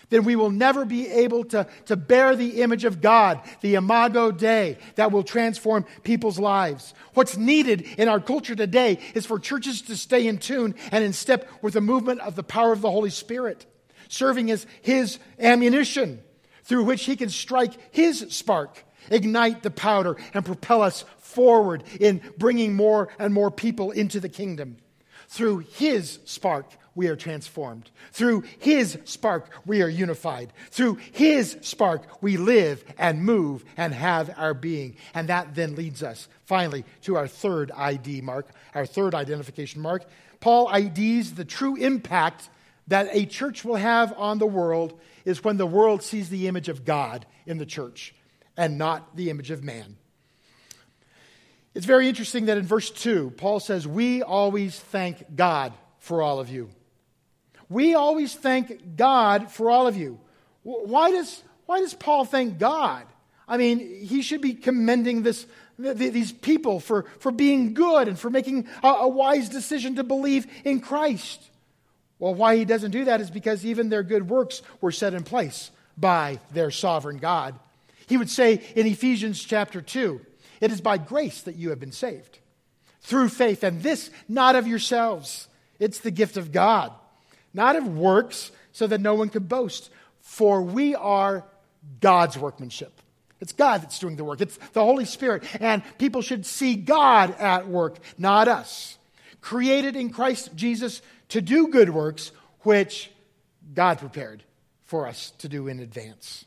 then 0.09 0.23
we 0.23 0.35
will 0.35 0.49
never 0.49 0.85
be 0.85 1.07
able 1.07 1.43
to, 1.45 1.67
to 1.85 1.95
bear 1.95 2.35
the 2.35 2.61
image 2.61 2.85
of 2.85 3.01
God, 3.01 3.41
the 3.61 3.75
Imago 3.75 4.31
Dei, 4.31 4.77
that 4.95 5.11
will 5.11 5.23
transform 5.23 5.85
people's 6.03 6.39
lives. 6.39 6.93
What's 7.13 7.37
needed 7.37 7.81
in 7.97 8.07
our 8.07 8.19
culture 8.19 8.55
today 8.55 8.99
is 9.13 9.25
for 9.25 9.39
churches 9.39 9.81
to 9.83 9.97
stay 9.97 10.27
in 10.27 10.37
tune 10.37 10.75
and 10.91 11.03
in 11.03 11.13
step 11.13 11.49
with 11.61 11.73
the 11.73 11.81
movement 11.81 12.21
of 12.21 12.35
the 12.35 12.43
power 12.43 12.71
of 12.71 12.81
the 12.81 12.91
Holy 12.91 13.09
Spirit, 13.09 13.65
serving 14.07 14.51
as 14.51 14.65
His 14.81 15.19
ammunition 15.39 16.21
through 16.63 16.83
which 16.83 17.05
He 17.05 17.15
can 17.15 17.29
strike 17.29 17.73
His 17.91 18.25
spark, 18.29 18.83
ignite 19.09 19.63
the 19.63 19.71
powder, 19.71 20.17
and 20.33 20.45
propel 20.45 20.81
us 20.81 21.05
forward 21.19 21.83
in 21.99 22.21
bringing 22.37 22.75
more 22.75 23.09
and 23.19 23.33
more 23.33 23.51
people 23.51 23.91
into 23.91 24.19
the 24.19 24.29
kingdom. 24.29 24.77
Through 25.27 25.59
His 25.59 26.19
spark, 26.25 26.71
we 26.95 27.07
are 27.07 27.15
transformed. 27.15 27.91
Through 28.11 28.43
His 28.59 28.97
spark, 29.03 29.49
we 29.65 29.81
are 29.81 29.87
unified. 29.87 30.53
Through 30.71 30.95
His 31.11 31.57
spark, 31.61 32.21
we 32.21 32.37
live 32.37 32.83
and 32.97 33.23
move 33.23 33.65
and 33.77 33.93
have 33.93 34.33
our 34.37 34.53
being. 34.53 34.95
And 35.13 35.29
that 35.29 35.55
then 35.55 35.75
leads 35.75 36.01
us, 36.01 36.27
finally, 36.45 36.85
to 37.01 37.17
our 37.17 37.27
third 37.27 37.71
ID 37.71 38.21
mark, 38.21 38.49
our 38.73 38.85
third 38.85 39.13
identification 39.13 39.81
mark. 39.81 40.05
Paul 40.39 40.73
IDs 40.73 41.33
the 41.33 41.45
true 41.45 41.75
impact 41.75 42.49
that 42.87 43.09
a 43.11 43.25
church 43.25 43.65
will 43.65 43.75
have 43.75 44.13
on 44.17 44.37
the 44.37 44.45
world 44.45 44.99
is 45.25 45.43
when 45.43 45.57
the 45.57 45.65
world 45.65 46.03
sees 46.03 46.29
the 46.29 46.47
image 46.47 46.69
of 46.69 46.85
God 46.85 47.25
in 47.45 47.57
the 47.57 47.65
church 47.65 48.13
and 48.55 48.77
not 48.77 49.15
the 49.15 49.29
image 49.29 49.51
of 49.51 49.63
man. 49.63 49.97
It's 51.75 51.85
very 51.85 52.07
interesting 52.07 52.45
that 52.45 52.57
in 52.57 52.63
verse 52.63 52.89
2, 52.89 53.33
Paul 53.37 53.59
says, 53.59 53.85
We 53.85 54.23
always 54.23 54.79
thank 54.79 55.35
God 55.35 55.73
for 55.99 56.21
all 56.21 56.39
of 56.39 56.49
you. 56.49 56.69
We 57.67 57.95
always 57.95 58.33
thank 58.33 58.95
God 58.95 59.51
for 59.51 59.69
all 59.69 59.85
of 59.85 59.97
you. 59.97 60.19
Why 60.63 61.11
does, 61.11 61.43
why 61.65 61.81
does 61.81 61.93
Paul 61.93 62.23
thank 62.23 62.57
God? 62.57 63.05
I 63.47 63.57
mean, 63.57 64.05
he 64.05 64.21
should 64.21 64.41
be 64.41 64.53
commending 64.53 65.23
this, 65.23 65.45
these 65.77 66.31
people 66.31 66.79
for, 66.79 67.05
for 67.19 67.31
being 67.31 67.73
good 67.73 68.07
and 68.07 68.17
for 68.17 68.29
making 68.29 68.67
a, 68.81 68.87
a 68.87 69.07
wise 69.07 69.49
decision 69.49 69.97
to 69.97 70.03
believe 70.03 70.47
in 70.63 70.79
Christ. 70.79 71.49
Well, 72.19 72.33
why 72.33 72.55
he 72.55 72.65
doesn't 72.65 72.91
do 72.91 73.05
that 73.05 73.19
is 73.19 73.29
because 73.29 73.65
even 73.65 73.89
their 73.89 74.03
good 74.03 74.29
works 74.29 74.61
were 74.79 74.91
set 74.91 75.13
in 75.13 75.23
place 75.23 75.71
by 75.97 76.39
their 76.53 76.71
sovereign 76.71 77.17
God. 77.17 77.59
He 78.07 78.17
would 78.17 78.29
say 78.29 78.61
in 78.75 78.87
Ephesians 78.87 79.43
chapter 79.43 79.81
2, 79.81 80.21
it 80.61 80.71
is 80.71 80.81
by 80.81 80.97
grace 80.97 81.41
that 81.41 81.55
you 81.55 81.69
have 81.69 81.79
been 81.79 81.91
saved 81.91 82.39
through 83.01 83.29
faith, 83.29 83.63
and 83.63 83.83
this 83.83 84.09
not 84.27 84.55
of 84.55 84.67
yourselves. 84.67 85.47
It's 85.79 85.99
the 85.99 86.11
gift 86.11 86.37
of 86.37 86.51
God 86.51 86.91
not 87.55 87.77
of 87.77 87.87
works, 87.87 88.51
so 88.73 88.85
that 88.85 89.01
no 89.01 89.15
one 89.15 89.29
could 89.29 89.47
boast. 89.47 89.89
For 90.19 90.61
we 90.61 90.93
are 90.93 91.45
God's 92.01 92.37
workmanship. 92.37 93.01
It's 93.39 93.53
God 93.53 93.81
that's 93.81 93.97
doing 93.97 94.17
the 94.17 94.23
work, 94.23 94.41
it's 94.41 94.57
the 94.73 94.83
Holy 94.83 95.05
Spirit. 95.05 95.43
And 95.61 95.81
people 95.97 96.21
should 96.21 96.45
see 96.45 96.75
God 96.75 97.33
at 97.39 97.67
work, 97.67 97.97
not 98.17 98.47
us. 98.47 98.97
Created 99.41 99.95
in 99.95 100.09
Christ 100.09 100.55
Jesus 100.55 101.01
to 101.29 101.41
do 101.41 101.69
good 101.69 101.89
works, 101.89 102.31
which 102.61 103.09
God 103.73 103.99
prepared 103.99 104.43
for 104.85 105.07
us 105.07 105.31
to 105.39 105.47
do 105.47 105.67
in 105.67 105.79
advance. 105.79 106.45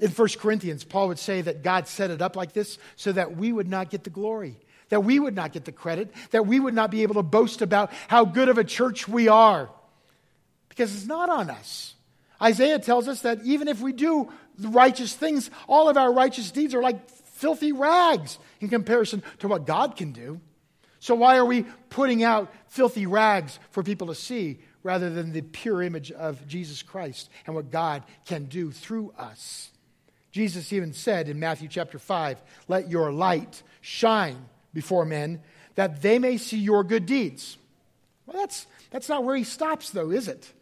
In 0.00 0.10
1 0.10 0.28
Corinthians, 0.38 0.84
Paul 0.84 1.08
would 1.08 1.18
say 1.18 1.40
that 1.42 1.62
God 1.62 1.86
set 1.86 2.10
it 2.10 2.20
up 2.20 2.36
like 2.36 2.52
this 2.52 2.78
so 2.96 3.12
that 3.12 3.36
we 3.36 3.52
would 3.52 3.68
not 3.68 3.90
get 3.90 4.04
the 4.04 4.10
glory, 4.10 4.56
that 4.88 5.04
we 5.04 5.20
would 5.20 5.34
not 5.34 5.52
get 5.52 5.64
the 5.64 5.72
credit, 5.72 6.12
that 6.30 6.46
we 6.46 6.58
would 6.58 6.74
not 6.74 6.90
be 6.90 7.02
able 7.02 7.14
to 7.14 7.22
boast 7.22 7.62
about 7.62 7.92
how 8.08 8.24
good 8.24 8.48
of 8.48 8.58
a 8.58 8.64
church 8.64 9.06
we 9.06 9.28
are 9.28 9.70
because 10.74 10.94
it's 10.94 11.06
not 11.06 11.30
on 11.30 11.50
us. 11.50 11.94
Isaiah 12.42 12.80
tells 12.80 13.06
us 13.06 13.22
that 13.22 13.40
even 13.44 13.68
if 13.68 13.80
we 13.80 13.92
do 13.92 14.30
righteous 14.60 15.14
things, 15.14 15.50
all 15.68 15.88
of 15.88 15.96
our 15.96 16.12
righteous 16.12 16.50
deeds 16.50 16.74
are 16.74 16.82
like 16.82 17.08
filthy 17.08 17.72
rags 17.72 18.38
in 18.60 18.68
comparison 18.68 19.22
to 19.38 19.48
what 19.48 19.66
God 19.66 19.96
can 19.96 20.12
do. 20.12 20.40
So, 20.98 21.14
why 21.14 21.36
are 21.36 21.44
we 21.44 21.64
putting 21.90 22.24
out 22.24 22.52
filthy 22.68 23.06
rags 23.06 23.58
for 23.70 23.82
people 23.82 24.08
to 24.08 24.14
see 24.14 24.58
rather 24.82 25.10
than 25.10 25.32
the 25.32 25.42
pure 25.42 25.82
image 25.82 26.10
of 26.10 26.46
Jesus 26.48 26.82
Christ 26.82 27.30
and 27.46 27.54
what 27.54 27.70
God 27.70 28.02
can 28.24 28.46
do 28.46 28.72
through 28.72 29.12
us? 29.16 29.70
Jesus 30.34 30.72
even 30.72 30.92
said 30.92 31.28
in 31.28 31.38
Matthew 31.38 31.68
chapter 31.68 31.96
5, 31.96 32.42
Let 32.66 32.90
your 32.90 33.12
light 33.12 33.62
shine 33.80 34.46
before 34.72 35.04
men 35.04 35.40
that 35.76 36.02
they 36.02 36.18
may 36.18 36.38
see 36.38 36.58
your 36.58 36.82
good 36.82 37.06
deeds. 37.06 37.56
Well, 38.26 38.38
that's, 38.38 38.66
that's 38.90 39.08
not 39.08 39.22
where 39.22 39.36
he 39.36 39.44
stops, 39.44 39.90
though, 39.90 40.10
is 40.10 40.26
it? 40.26 40.52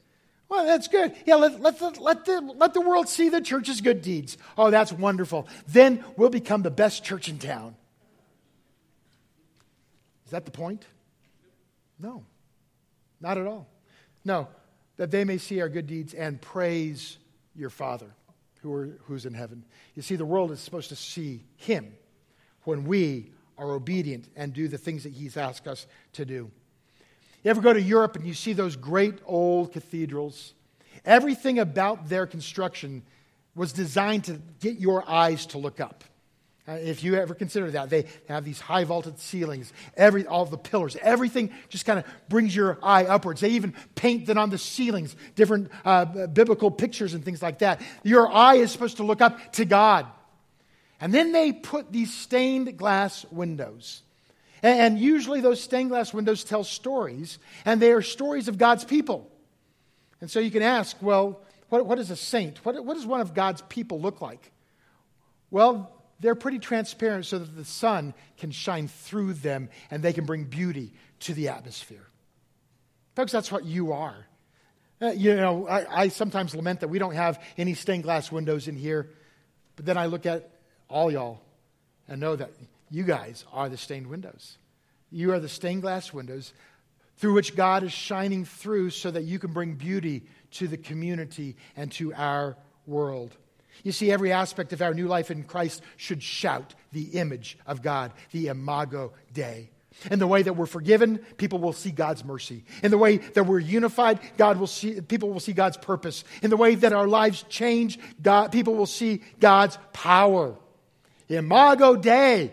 Well, 0.50 0.66
that's 0.66 0.88
good. 0.88 1.14
Yeah, 1.24 1.36
let, 1.36 1.62
let, 1.62 1.78
the, 1.78 1.88
let, 2.02 2.26
the, 2.26 2.42
let 2.42 2.74
the 2.74 2.82
world 2.82 3.08
see 3.08 3.30
the 3.30 3.40
church's 3.40 3.80
good 3.80 4.02
deeds. 4.02 4.36
Oh, 4.58 4.70
that's 4.70 4.92
wonderful. 4.92 5.48
Then 5.66 6.04
we'll 6.18 6.28
become 6.28 6.60
the 6.60 6.70
best 6.70 7.02
church 7.02 7.30
in 7.30 7.38
town. 7.38 7.74
Is 10.26 10.32
that 10.32 10.44
the 10.44 10.50
point? 10.50 10.84
No, 11.98 12.24
not 13.22 13.38
at 13.38 13.46
all. 13.46 13.66
No, 14.22 14.48
that 14.98 15.10
they 15.10 15.24
may 15.24 15.38
see 15.38 15.62
our 15.62 15.70
good 15.70 15.86
deeds 15.86 16.12
and 16.12 16.38
praise 16.42 17.16
your 17.56 17.70
Father 17.70 18.14
who 18.62 18.72
are, 18.72 18.98
who's 19.04 19.26
in 19.26 19.34
heaven. 19.34 19.64
You 19.94 20.02
see, 20.02 20.16
the 20.16 20.24
world 20.24 20.50
is 20.50 20.60
supposed 20.60 20.88
to 20.90 20.96
see 20.96 21.44
Him 21.56 21.94
when 22.64 22.84
we 22.84 23.30
are 23.58 23.72
obedient 23.72 24.28
and 24.36 24.52
do 24.52 24.68
the 24.68 24.78
things 24.78 25.02
that 25.02 25.12
He's 25.12 25.36
asked 25.36 25.66
us 25.66 25.86
to 26.14 26.24
do. 26.24 26.50
You 27.42 27.50
ever 27.50 27.60
go 27.60 27.72
to 27.72 27.82
Europe 27.82 28.16
and 28.16 28.26
you 28.26 28.34
see 28.34 28.52
those 28.52 28.76
great 28.76 29.18
old 29.26 29.72
cathedrals? 29.72 30.54
Everything 31.04 31.58
about 31.58 32.08
their 32.08 32.26
construction 32.26 33.02
was 33.54 33.72
designed 33.72 34.24
to 34.24 34.40
get 34.60 34.78
your 34.78 35.08
eyes 35.08 35.46
to 35.46 35.58
look 35.58 35.80
up. 35.80 36.04
Uh, 36.68 36.72
if 36.72 37.02
you 37.02 37.16
ever 37.16 37.34
consider 37.34 37.70
that, 37.72 37.90
they 37.90 38.06
have 38.28 38.44
these 38.44 38.60
high 38.60 38.84
vaulted 38.84 39.18
ceilings, 39.18 39.72
every, 39.96 40.26
all 40.26 40.44
the 40.44 40.56
pillars, 40.56 40.96
everything 41.02 41.50
just 41.68 41.84
kind 41.84 41.98
of 41.98 42.04
brings 42.28 42.54
your 42.54 42.78
eye 42.82 43.04
upwards. 43.04 43.40
They 43.40 43.50
even 43.50 43.74
paint 43.94 44.26
that 44.26 44.38
on 44.38 44.50
the 44.50 44.58
ceilings, 44.58 45.16
different 45.34 45.70
uh, 45.84 46.26
biblical 46.28 46.70
pictures 46.70 47.14
and 47.14 47.24
things 47.24 47.42
like 47.42 47.58
that. 47.60 47.80
Your 48.04 48.30
eye 48.30 48.56
is 48.56 48.70
supposed 48.70 48.98
to 48.98 49.02
look 49.02 49.20
up 49.20 49.52
to 49.54 49.64
God. 49.64 50.06
And 51.00 51.12
then 51.12 51.32
they 51.32 51.52
put 51.52 51.90
these 51.90 52.14
stained 52.14 52.76
glass 52.78 53.26
windows 53.32 54.02
and 54.62 54.96
usually 54.98 55.40
those 55.40 55.60
stained 55.60 55.90
glass 55.90 56.14
windows 56.14 56.44
tell 56.44 56.62
stories, 56.62 57.38
and 57.64 57.82
they 57.82 57.90
are 57.90 58.00
stories 58.00 58.46
of 58.46 58.58
God's 58.58 58.84
people. 58.84 59.28
And 60.20 60.30
so 60.30 60.38
you 60.38 60.52
can 60.52 60.62
ask, 60.62 60.96
well, 61.02 61.40
what, 61.68 61.84
what 61.84 61.98
is 61.98 62.10
a 62.10 62.16
saint? 62.16 62.64
What, 62.64 62.82
what 62.84 62.94
does 62.94 63.04
one 63.04 63.20
of 63.20 63.34
God's 63.34 63.60
people 63.62 64.00
look 64.00 64.20
like? 64.20 64.52
Well, 65.50 65.90
they're 66.22 66.36
pretty 66.36 66.60
transparent 66.60 67.26
so 67.26 67.40
that 67.40 67.56
the 67.56 67.64
sun 67.64 68.14
can 68.38 68.52
shine 68.52 68.88
through 68.88 69.34
them 69.34 69.68
and 69.90 70.02
they 70.02 70.12
can 70.12 70.24
bring 70.24 70.44
beauty 70.44 70.94
to 71.20 71.34
the 71.34 71.48
atmosphere. 71.48 72.06
Folks, 73.16 73.32
that's 73.32 73.52
what 73.52 73.64
you 73.64 73.92
are. 73.92 74.26
Uh, 75.00 75.08
you 75.08 75.34
know, 75.34 75.66
I, 75.66 76.02
I 76.02 76.08
sometimes 76.08 76.54
lament 76.54 76.80
that 76.80 76.88
we 76.88 77.00
don't 77.00 77.14
have 77.14 77.42
any 77.58 77.74
stained 77.74 78.04
glass 78.04 78.30
windows 78.30 78.68
in 78.68 78.76
here, 78.76 79.10
but 79.74 79.84
then 79.84 79.96
I 79.98 80.06
look 80.06 80.24
at 80.24 80.48
all 80.88 81.10
y'all 81.10 81.40
and 82.08 82.20
know 82.20 82.36
that 82.36 82.50
You 82.88 83.04
guys 83.04 83.44
are 83.52 83.68
the 83.68 83.76
stained 83.76 84.06
windows. 84.06 84.58
You 85.10 85.32
are 85.32 85.40
the 85.40 85.48
stained 85.48 85.82
glass 85.82 86.12
windows 86.12 86.52
through 87.16 87.34
which 87.34 87.56
God 87.56 87.82
is 87.82 87.92
shining 87.92 88.44
through 88.44 88.90
so 88.90 89.10
that 89.10 89.24
you 89.24 89.38
can 89.38 89.52
bring 89.52 89.74
beauty 89.74 90.22
to 90.52 90.68
the 90.68 90.76
community 90.76 91.56
and 91.74 91.90
to 91.92 92.14
our 92.14 92.56
world. 92.86 93.34
You 93.82 93.92
see, 93.92 94.12
every 94.12 94.32
aspect 94.32 94.72
of 94.72 94.82
our 94.82 94.94
new 94.94 95.08
life 95.08 95.30
in 95.30 95.44
Christ 95.44 95.82
should 95.96 96.22
shout 96.22 96.74
the 96.92 97.02
image 97.18 97.58
of 97.66 97.82
God, 97.82 98.12
the 98.30 98.48
Imago 98.48 99.12
Dei. 99.32 99.70
In 100.10 100.18
the 100.18 100.26
way 100.26 100.42
that 100.42 100.54
we're 100.54 100.66
forgiven, 100.66 101.18
people 101.36 101.58
will 101.58 101.72
see 101.72 101.90
God's 101.90 102.24
mercy. 102.24 102.64
In 102.82 102.90
the 102.90 102.98
way 102.98 103.18
that 103.18 103.44
we're 103.44 103.58
unified, 103.58 104.20
God 104.36 104.58
will 104.58 104.66
see, 104.66 105.00
people 105.00 105.30
will 105.30 105.40
see 105.40 105.52
God's 105.52 105.76
purpose. 105.76 106.24
In 106.42 106.50
the 106.50 106.56
way 106.56 106.74
that 106.76 106.92
our 106.92 107.06
lives 107.06 107.44
change, 107.48 107.98
God, 108.20 108.52
people 108.52 108.74
will 108.74 108.86
see 108.86 109.22
God's 109.38 109.78
power. 109.92 110.56
Imago 111.28 111.96
Dei, 111.96 112.52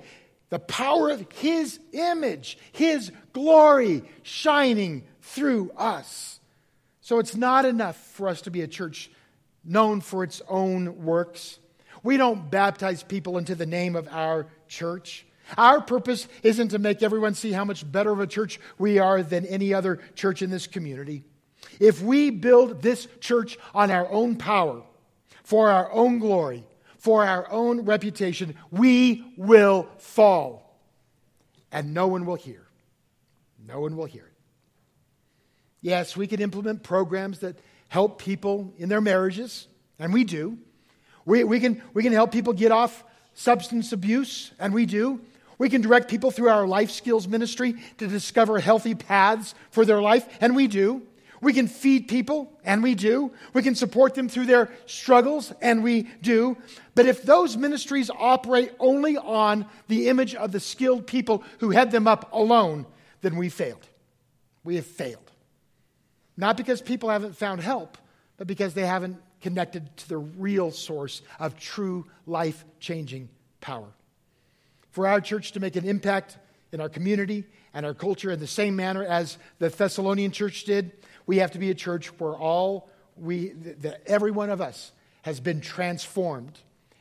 the 0.50 0.60
power 0.60 1.10
of 1.10 1.26
His 1.34 1.80
image, 1.94 2.58
His 2.72 3.12
glory 3.34 4.04
shining 4.24 5.04
through 5.22 5.72
us. 5.78 6.40
So 7.02 7.20
it's 7.20 7.36
not 7.36 7.66
enough 7.66 7.98
for 7.98 8.28
us 8.28 8.42
to 8.42 8.52
be 8.52 8.62
a 8.62 8.68
church 8.68 9.10
known 9.64 10.02
for 10.02 10.24
its 10.24 10.42
own 10.48 11.04
works. 11.04 11.60
We 12.04 12.18
don't 12.18 12.50
baptize 12.50 13.04
people 13.04 13.38
into 13.38 13.56
the 13.56 13.66
name 13.66 13.96
of 13.96 14.08
our 14.10 14.48
church. 14.68 15.26
Our 15.58 15.82
purpose 15.82 16.28
isn't 16.44 16.70
to 16.70 16.80
make 16.80 17.02
everyone 17.02 17.34
see 17.34 17.52
how 17.52 17.66
much 17.66 17.90
better 17.90 18.12
of 18.12 18.20
a 18.20 18.28
church 18.28 18.60
we 18.78 19.00
are 19.00 19.24
than 19.24 19.46
any 19.46 19.74
other 19.74 20.00
church 20.16 20.42
in 20.42 20.50
this 20.50 20.68
community. 20.68 21.24
If 21.80 22.02
we 22.02 22.30
build 22.30 22.82
this 22.82 23.08
church 23.20 23.58
on 23.74 23.92
our 23.92 24.10
own 24.10 24.36
power, 24.36 24.84
for 25.44 25.72
our 25.72 25.92
own 25.92 26.20
glory, 26.20 26.64
for 26.98 27.26
our 27.26 27.52
own 27.52 27.82
reputation, 27.82 28.56
we 28.70 29.34
will 29.36 29.90
fall. 29.98 30.80
And 31.72 31.94
no 31.94 32.08
one 32.08 32.26
will 32.26 32.36
hear. 32.36 32.68
No 33.66 33.80
one 33.82 33.98
will 33.98 34.06
hear 34.06 34.26
it. 34.26 34.34
Yes, 35.82 36.16
we 36.16 36.28
can 36.28 36.42
implement 36.42 36.84
programs 36.84 37.40
that 37.40 37.58
help 37.90 38.22
people 38.22 38.74
in 38.78 38.88
their 38.90 39.02
marriages, 39.02 39.68
and 40.00 40.14
we 40.14 40.24
do. 40.24 40.58
We, 41.26 41.44
we, 41.44 41.60
can, 41.60 41.82
we 41.94 42.02
can 42.02 42.14
help 42.14 42.32
people 42.32 42.54
get 42.54 42.72
off 42.72 43.04
substance 43.34 43.92
abuse, 43.92 44.52
and 44.60 44.74
we 44.74 44.86
do. 44.86 45.20
We 45.58 45.70
can 45.70 45.82
direct 45.82 46.10
people 46.10 46.32
through 46.32 46.50
our 46.50 46.66
life 46.66 46.92
skills 46.92 47.28
ministry 47.28 47.76
to 47.98 48.08
discover 48.08 48.60
healthy 48.60 48.96
paths 48.96 49.54
for 49.72 49.86
their 49.86 50.02
life, 50.02 50.28
and 50.40 50.56
we 50.56 50.68
do. 50.68 51.04
We 51.42 51.54
can 51.54 51.68
feed 51.68 52.08
people, 52.08 52.52
and 52.64 52.84
we 52.84 52.96
do. 52.96 53.32
We 53.54 53.64
can 53.64 53.76
support 53.76 54.14
them 54.14 54.30
through 54.30 54.46
their 54.46 54.72
struggles, 54.86 55.54
and 55.62 55.84
we 55.84 56.04
do. 56.22 56.58
But 56.96 57.06
if 57.06 57.24
those 57.24 57.56
ministries 57.56 58.10
operate 58.10 58.74
only 58.80 59.18
on 59.18 59.66
the 59.88 60.10
image 60.10 60.36
of 60.36 60.52
the 60.52 60.60
skilled 60.60 61.08
people 61.08 61.44
who 61.60 61.72
head 61.72 61.92
them 61.92 62.08
up 62.08 62.30
alone, 62.34 62.86
then 63.22 63.38
we 63.38 63.50
failed. 63.50 63.88
We 64.64 64.76
have 64.76 64.86
failed. 64.86 65.32
Not 66.40 66.58
because 66.58 66.82
people 66.82 67.10
haven't 67.10 67.36
found 67.36 67.62
help, 67.62 67.98
but 68.38 68.48
because 68.48 68.74
they 68.74 68.86
haven't 68.86 69.22
connected 69.42 69.96
to 69.98 70.10
the 70.10 70.18
real 70.18 70.72
source 70.72 71.22
of 71.40 71.60
true 71.60 72.06
life 72.26 72.64
changing 72.80 73.30
power 73.62 73.88
for 74.92 75.08
our 75.08 75.22
church 75.22 75.54
to 75.54 75.60
make 75.60 75.76
an 75.76 75.86
impact 75.86 76.38
in 76.72 76.82
our 76.82 76.90
community 76.90 77.46
and 77.74 77.86
our 77.86 77.94
culture 77.94 78.32
in 78.32 78.40
the 78.40 78.48
same 78.48 78.76
manner 78.76 79.04
as 79.04 79.38
the 79.60 79.70
Thessalonian 79.70 80.32
church 80.32 80.64
did, 80.66 80.92
we 81.26 81.38
have 81.38 81.52
to 81.52 81.60
be 81.60 81.70
a 81.70 81.76
church 81.76 82.08
where 82.20 82.34
all 82.34 82.90
we, 83.16 83.50
that 83.50 84.02
every 84.08 84.32
one 84.32 84.50
of 84.50 84.62
us 84.62 84.92
has 85.22 85.40
been 85.40 85.62
transformed. 85.62 86.58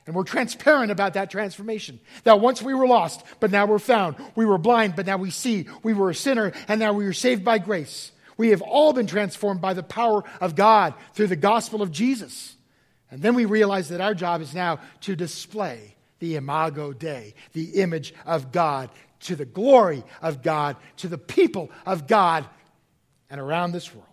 And 0.06 0.14
we're 0.14 0.24
transparent 0.24 0.90
about 0.90 1.14
that 1.14 1.30
transformation. 1.30 2.00
That 2.24 2.40
once 2.40 2.62
we 2.62 2.72
were 2.72 2.86
lost, 2.86 3.22
but 3.40 3.50
now 3.50 3.66
we're 3.66 3.78
found. 3.78 4.16
We 4.36 4.46
were 4.46 4.58
blind, 4.58 4.96
but 4.96 5.06
now 5.06 5.18
we 5.18 5.30
see. 5.30 5.66
We 5.82 5.92
were 5.92 6.10
a 6.10 6.14
sinner, 6.14 6.52
and 6.66 6.80
now 6.80 6.94
we 6.94 7.04
are 7.06 7.12
saved 7.12 7.44
by 7.44 7.58
grace. 7.58 8.12
We 8.38 8.50
have 8.50 8.62
all 8.62 8.94
been 8.94 9.06
transformed 9.06 9.60
by 9.60 9.74
the 9.74 9.82
power 9.82 10.24
of 10.40 10.54
God 10.54 10.94
through 11.12 11.26
the 11.26 11.36
gospel 11.36 11.82
of 11.82 11.90
Jesus. 11.90 12.56
And 13.10 13.20
then 13.20 13.34
we 13.34 13.44
realize 13.44 13.88
that 13.90 14.00
our 14.00 14.14
job 14.14 14.40
is 14.40 14.54
now 14.54 14.78
to 15.02 15.16
display 15.16 15.96
the 16.20 16.36
imago 16.36 16.92
Dei, 16.92 17.34
the 17.52 17.82
image 17.82 18.14
of 18.24 18.52
God, 18.52 18.90
to 19.20 19.34
the 19.34 19.44
glory 19.44 20.04
of 20.22 20.42
God, 20.42 20.76
to 20.98 21.08
the 21.08 21.18
people 21.18 21.70
of 21.84 22.06
God, 22.06 22.46
and 23.28 23.40
around 23.40 23.72
this 23.72 23.94
world. 23.94 24.06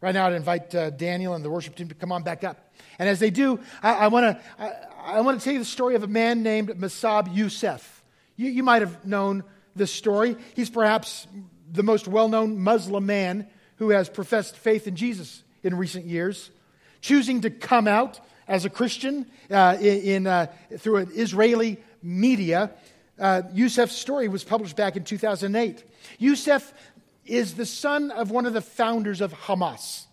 Right 0.00 0.14
now, 0.14 0.26
I'd 0.26 0.34
invite 0.34 0.74
uh, 0.74 0.90
Daniel 0.90 1.34
and 1.34 1.44
the 1.44 1.50
worship 1.50 1.74
team 1.74 1.88
to 1.88 1.94
come 1.94 2.12
on 2.12 2.22
back 2.22 2.44
up. 2.44 2.74
And 2.98 3.08
as 3.08 3.20
they 3.20 3.30
do, 3.30 3.60
I, 3.82 4.08
want 4.08 4.36
to 4.36 4.42
I, 4.62 4.72
I 5.16 5.20
wanna 5.20 5.38
tell 5.38 5.52
you 5.52 5.58
the 5.58 5.64
story 5.64 5.94
of 5.94 6.02
a 6.02 6.08
man 6.08 6.42
named 6.42 6.70
Mosab 6.70 7.34
Yousef. 7.34 7.82
You, 8.36 8.50
you 8.50 8.62
might 8.62 8.82
have 8.82 9.06
known 9.06 9.44
this 9.74 9.92
story. 9.92 10.36
He's 10.54 10.68
perhaps 10.68 11.26
the 11.70 11.82
most 11.82 12.06
well 12.06 12.28
known 12.28 12.58
Muslim 12.60 13.06
man 13.06 13.48
who 13.82 13.90
has 13.90 14.08
professed 14.08 14.56
faith 14.56 14.86
in 14.86 14.94
Jesus 14.94 15.42
in 15.64 15.76
recent 15.76 16.06
years, 16.06 16.50
choosing 17.00 17.40
to 17.40 17.50
come 17.50 17.88
out 17.88 18.20
as 18.46 18.64
a 18.64 18.70
Christian 18.70 19.26
uh, 19.50 19.76
in, 19.80 20.24
uh, 20.24 20.46
through 20.78 20.98
an 20.98 21.10
Israeli 21.12 21.82
media. 22.00 22.70
Uh, 23.18 23.42
Yousef's 23.52 23.96
story 23.96 24.28
was 24.28 24.44
published 24.44 24.76
back 24.76 24.94
in 24.94 25.02
2008. 25.02 25.82
Yousef 26.20 26.72
is 27.26 27.54
the 27.54 27.66
son 27.66 28.12
of 28.12 28.30
one 28.30 28.46
of 28.46 28.52
the 28.52 28.60
founders 28.60 29.20
of 29.20 29.32
Hamas. 29.32 30.04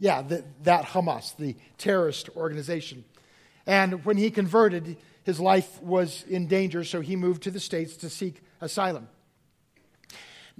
Yeah, 0.00 0.22
the, 0.22 0.42
that 0.64 0.86
Hamas, 0.86 1.36
the 1.36 1.54
terrorist 1.78 2.28
organization. 2.36 3.04
And 3.68 4.04
when 4.04 4.16
he 4.16 4.32
converted, 4.32 4.96
his 5.22 5.38
life 5.38 5.80
was 5.80 6.24
in 6.28 6.48
danger, 6.48 6.82
so 6.82 7.00
he 7.02 7.14
moved 7.14 7.44
to 7.44 7.52
the 7.52 7.60
States 7.60 7.96
to 7.98 8.10
seek 8.10 8.42
asylum. 8.60 9.06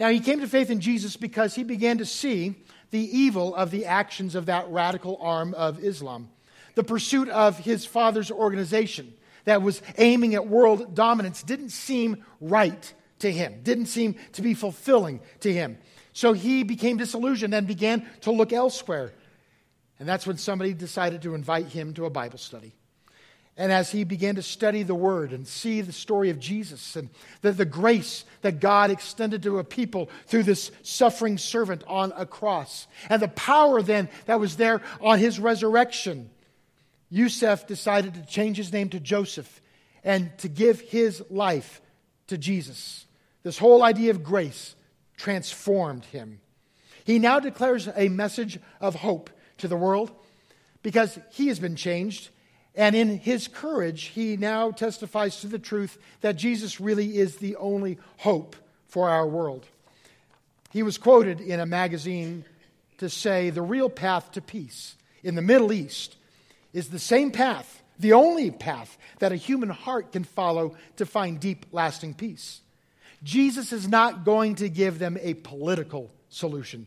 Now, 0.00 0.08
he 0.08 0.18
came 0.18 0.40
to 0.40 0.48
faith 0.48 0.70
in 0.70 0.80
Jesus 0.80 1.16
because 1.16 1.54
he 1.54 1.62
began 1.62 1.98
to 1.98 2.06
see 2.06 2.56
the 2.90 3.16
evil 3.16 3.54
of 3.54 3.70
the 3.70 3.86
actions 3.86 4.34
of 4.34 4.46
that 4.46 4.68
radical 4.68 5.16
arm 5.20 5.54
of 5.54 5.84
Islam 5.84 6.30
the 6.74 6.84
pursuit 6.84 7.28
of 7.28 7.58
his 7.58 7.84
father's 7.84 8.30
organization 8.30 9.12
that 9.44 9.62
was 9.62 9.82
aiming 9.98 10.34
at 10.34 10.46
world 10.46 10.94
dominance 10.94 11.42
didn't 11.42 11.70
seem 11.70 12.24
right 12.40 12.94
to 13.20 13.30
him, 13.30 13.60
didn't 13.62 13.86
seem 13.86 14.16
to 14.32 14.42
be 14.42 14.54
fulfilling 14.54 15.20
to 15.40 15.52
him. 15.52 15.78
So 16.12 16.32
he 16.32 16.62
became 16.62 16.96
disillusioned 16.96 17.54
and 17.54 17.66
began 17.66 18.06
to 18.22 18.30
look 18.30 18.52
elsewhere. 18.52 19.12
And 19.98 20.08
that's 20.08 20.26
when 20.26 20.38
somebody 20.38 20.72
decided 20.72 21.22
to 21.22 21.34
invite 21.34 21.66
him 21.66 21.94
to 21.94 22.06
a 22.06 22.10
Bible 22.10 22.38
study. 22.38 22.72
And 23.60 23.70
as 23.70 23.90
he 23.90 24.04
began 24.04 24.36
to 24.36 24.42
study 24.42 24.84
the 24.84 24.94
Word 24.94 25.34
and 25.34 25.46
see 25.46 25.82
the 25.82 25.92
story 25.92 26.30
of 26.30 26.40
Jesus 26.40 26.96
and 26.96 27.10
the, 27.42 27.52
the 27.52 27.66
grace 27.66 28.24
that 28.40 28.58
God 28.58 28.90
extended 28.90 29.42
to 29.42 29.58
a 29.58 29.64
people 29.64 30.08
through 30.28 30.44
this 30.44 30.70
suffering 30.82 31.36
servant 31.36 31.84
on 31.86 32.10
a 32.16 32.24
cross, 32.24 32.86
and 33.10 33.20
the 33.20 33.28
power 33.28 33.82
then 33.82 34.08
that 34.24 34.40
was 34.40 34.56
there 34.56 34.80
on 35.02 35.18
his 35.18 35.38
resurrection, 35.38 36.30
Yousef 37.12 37.66
decided 37.66 38.14
to 38.14 38.24
change 38.24 38.56
his 38.56 38.72
name 38.72 38.88
to 38.88 38.98
Joseph 38.98 39.60
and 40.02 40.30
to 40.38 40.48
give 40.48 40.80
his 40.80 41.22
life 41.28 41.82
to 42.28 42.38
Jesus. 42.38 43.04
This 43.42 43.58
whole 43.58 43.82
idea 43.82 44.10
of 44.10 44.24
grace 44.24 44.74
transformed 45.18 46.06
him. 46.06 46.40
He 47.04 47.18
now 47.18 47.40
declares 47.40 47.90
a 47.94 48.08
message 48.08 48.58
of 48.80 48.94
hope 48.94 49.28
to 49.58 49.68
the 49.68 49.76
world 49.76 50.12
because 50.82 51.18
he 51.32 51.48
has 51.48 51.60
been 51.60 51.76
changed. 51.76 52.30
And 52.74 52.94
in 52.94 53.18
his 53.18 53.48
courage, 53.48 54.04
he 54.04 54.36
now 54.36 54.70
testifies 54.70 55.40
to 55.40 55.48
the 55.48 55.58
truth 55.58 55.98
that 56.20 56.36
Jesus 56.36 56.80
really 56.80 57.18
is 57.18 57.36
the 57.36 57.56
only 57.56 57.98
hope 58.18 58.56
for 58.86 59.08
our 59.10 59.26
world. 59.26 59.66
He 60.70 60.82
was 60.82 60.98
quoted 60.98 61.40
in 61.40 61.58
a 61.58 61.66
magazine 61.66 62.44
to 62.98 63.10
say, 63.10 63.50
The 63.50 63.62
real 63.62 63.90
path 63.90 64.32
to 64.32 64.40
peace 64.40 64.94
in 65.22 65.34
the 65.34 65.42
Middle 65.42 65.72
East 65.72 66.16
is 66.72 66.88
the 66.88 66.98
same 66.98 67.32
path, 67.32 67.82
the 67.98 68.12
only 68.12 68.50
path 68.50 68.96
that 69.18 69.32
a 69.32 69.36
human 69.36 69.68
heart 69.68 70.12
can 70.12 70.22
follow 70.22 70.76
to 70.96 71.06
find 71.06 71.40
deep, 71.40 71.66
lasting 71.72 72.14
peace. 72.14 72.60
Jesus 73.22 73.72
is 73.72 73.88
not 73.88 74.24
going 74.24 74.54
to 74.56 74.68
give 74.68 74.98
them 74.98 75.18
a 75.20 75.34
political 75.34 76.10
solution, 76.28 76.86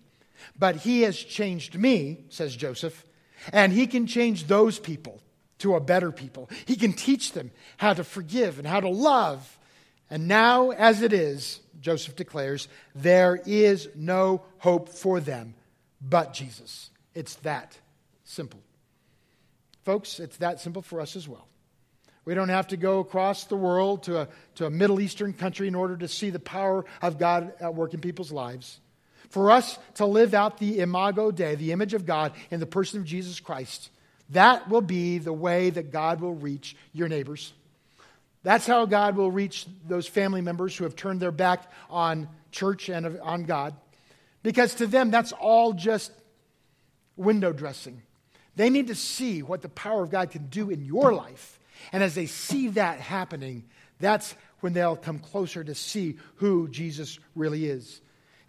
but 0.58 0.78
he 0.78 1.02
has 1.02 1.18
changed 1.18 1.78
me, 1.78 2.24
says 2.30 2.56
Joseph, 2.56 3.06
and 3.52 3.74
he 3.74 3.86
can 3.86 4.08
change 4.08 4.46
those 4.46 4.80
people 4.80 5.20
to 5.64 5.76
a 5.76 5.80
better 5.80 6.12
people. 6.12 6.50
He 6.66 6.76
can 6.76 6.94
teach 6.94 7.32
them 7.32 7.52
how 7.78 7.94
to 7.94 8.04
forgive 8.04 8.60
and 8.60 8.68
how 8.68 8.82
to 8.82 8.90
love. 8.90 9.58
And 10.10 10.28
now, 10.28 10.70
as 10.72 11.02
it 11.02 11.14
is, 11.14 11.60
Joseph 11.80 12.16
declares, 12.16 12.68
there 12.94 13.42
is 13.46 13.90
no 13.96 14.44
hope 14.60 14.90
for 14.90 15.20
them 15.20 15.56
but 16.02 16.34
Jesus. 16.34 16.92
It's 17.16 17.36
that 17.38 17.78
simple. 18.26 18.60
Folks, 19.84 20.20
it's 20.20 20.38
that 20.38 20.60
simple 20.60 20.82
for 20.82 21.00
us 21.00 21.16
as 21.16 21.28
well. 21.28 21.48
We 22.26 22.34
don't 22.34 22.50
have 22.50 22.68
to 22.70 22.78
go 22.78 23.00
across 23.00 23.46
the 23.46 23.58
world 23.58 24.04
to 24.04 24.22
a, 24.22 24.28
to 24.56 24.66
a 24.66 24.70
Middle 24.70 25.00
Eastern 25.00 25.34
country 25.34 25.68
in 25.68 25.76
order 25.76 25.96
to 25.98 26.08
see 26.08 26.30
the 26.30 26.40
power 26.40 26.86
of 27.02 27.18
God 27.18 27.54
at 27.60 27.76
work 27.76 27.94
in 27.94 28.02
people's 28.02 28.32
lives. 28.32 28.80
For 29.30 29.50
us 29.52 29.80
to 29.96 30.06
live 30.06 30.34
out 30.34 30.58
the 30.58 30.80
imago 30.80 31.32
Dei, 31.32 31.56
the 31.56 31.72
image 31.72 31.94
of 31.94 32.06
God 32.06 32.34
in 32.52 32.60
the 32.60 32.66
person 32.66 33.00
of 33.00 33.06
Jesus 33.06 33.40
Christ, 33.40 33.90
that 34.30 34.70
will 34.70 34.82
be 34.82 35.18
the 35.18 35.34
way 35.34 35.70
that 35.70 35.92
God 35.92 36.22
will 36.22 36.34
reach 36.34 36.76
your 36.94 37.08
neighbors. 37.08 37.54
That's 38.44 38.68
how 38.68 38.86
God 38.86 39.16
will 39.16 39.32
reach 39.32 39.66
those 39.88 40.08
family 40.08 40.42
members 40.42 40.76
who 40.76 40.84
have 40.84 40.96
turned 40.96 41.22
their 41.22 41.32
back 41.32 41.72
on 41.90 42.28
church 42.52 42.90
and 42.90 43.20
on 43.20 43.44
God. 43.44 43.76
Because 44.44 44.76
to 44.76 44.88
them, 44.88 45.12
that's 45.12 45.32
all 45.32 45.74
just 45.74 46.12
window 47.16 47.54
dressing. 47.54 48.02
They 48.56 48.70
need 48.70 48.88
to 48.88 48.96
see 48.96 49.42
what 49.42 49.62
the 49.62 49.70
power 49.70 50.04
of 50.04 50.12
God 50.12 50.30
can 50.32 50.48
do 50.48 50.70
in 50.70 50.84
your 50.84 51.14
life. 51.14 51.60
And 51.92 52.04
as 52.04 52.16
they 52.16 52.26
see 52.26 52.70
that 52.70 53.00
happening, 53.00 53.64
that's 54.00 54.36
when 54.60 54.74
they'll 54.74 54.96
come 54.96 55.20
closer 55.20 55.64
to 55.64 55.74
see 55.74 56.18
who 56.36 56.68
Jesus 56.68 57.20
really 57.36 57.66
is. 57.66 58.02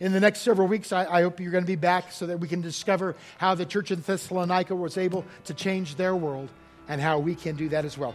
In 0.05 0.13
the 0.13 0.21
next 0.21 0.41
several 0.41 0.69
weeks, 0.69 0.93
I, 0.93 1.07
I, 1.07 1.23
hope 1.23 1.41
you're 1.41 1.51
going 1.51 1.65
to 1.65 1.67
be 1.67 1.77
back 1.77 2.13
so 2.13 2.27
that 2.27 2.39
we 2.39 2.47
can 2.47 2.61
discover 2.61 3.17
how 3.39 3.55
the 3.55 3.65
church 3.65 3.91
in 3.91 4.03
Thessalonica 4.03 4.75
was 4.75 4.99
able 4.99 5.25
to 5.45 5.55
change 5.55 5.95
their 5.95 6.15
world 6.15 6.51
and 6.89 7.01
how 7.01 7.19
we 7.19 7.35
can 7.35 7.57
do 7.57 7.71
that 7.71 7.87
as 7.87 7.97
well. 7.97 8.15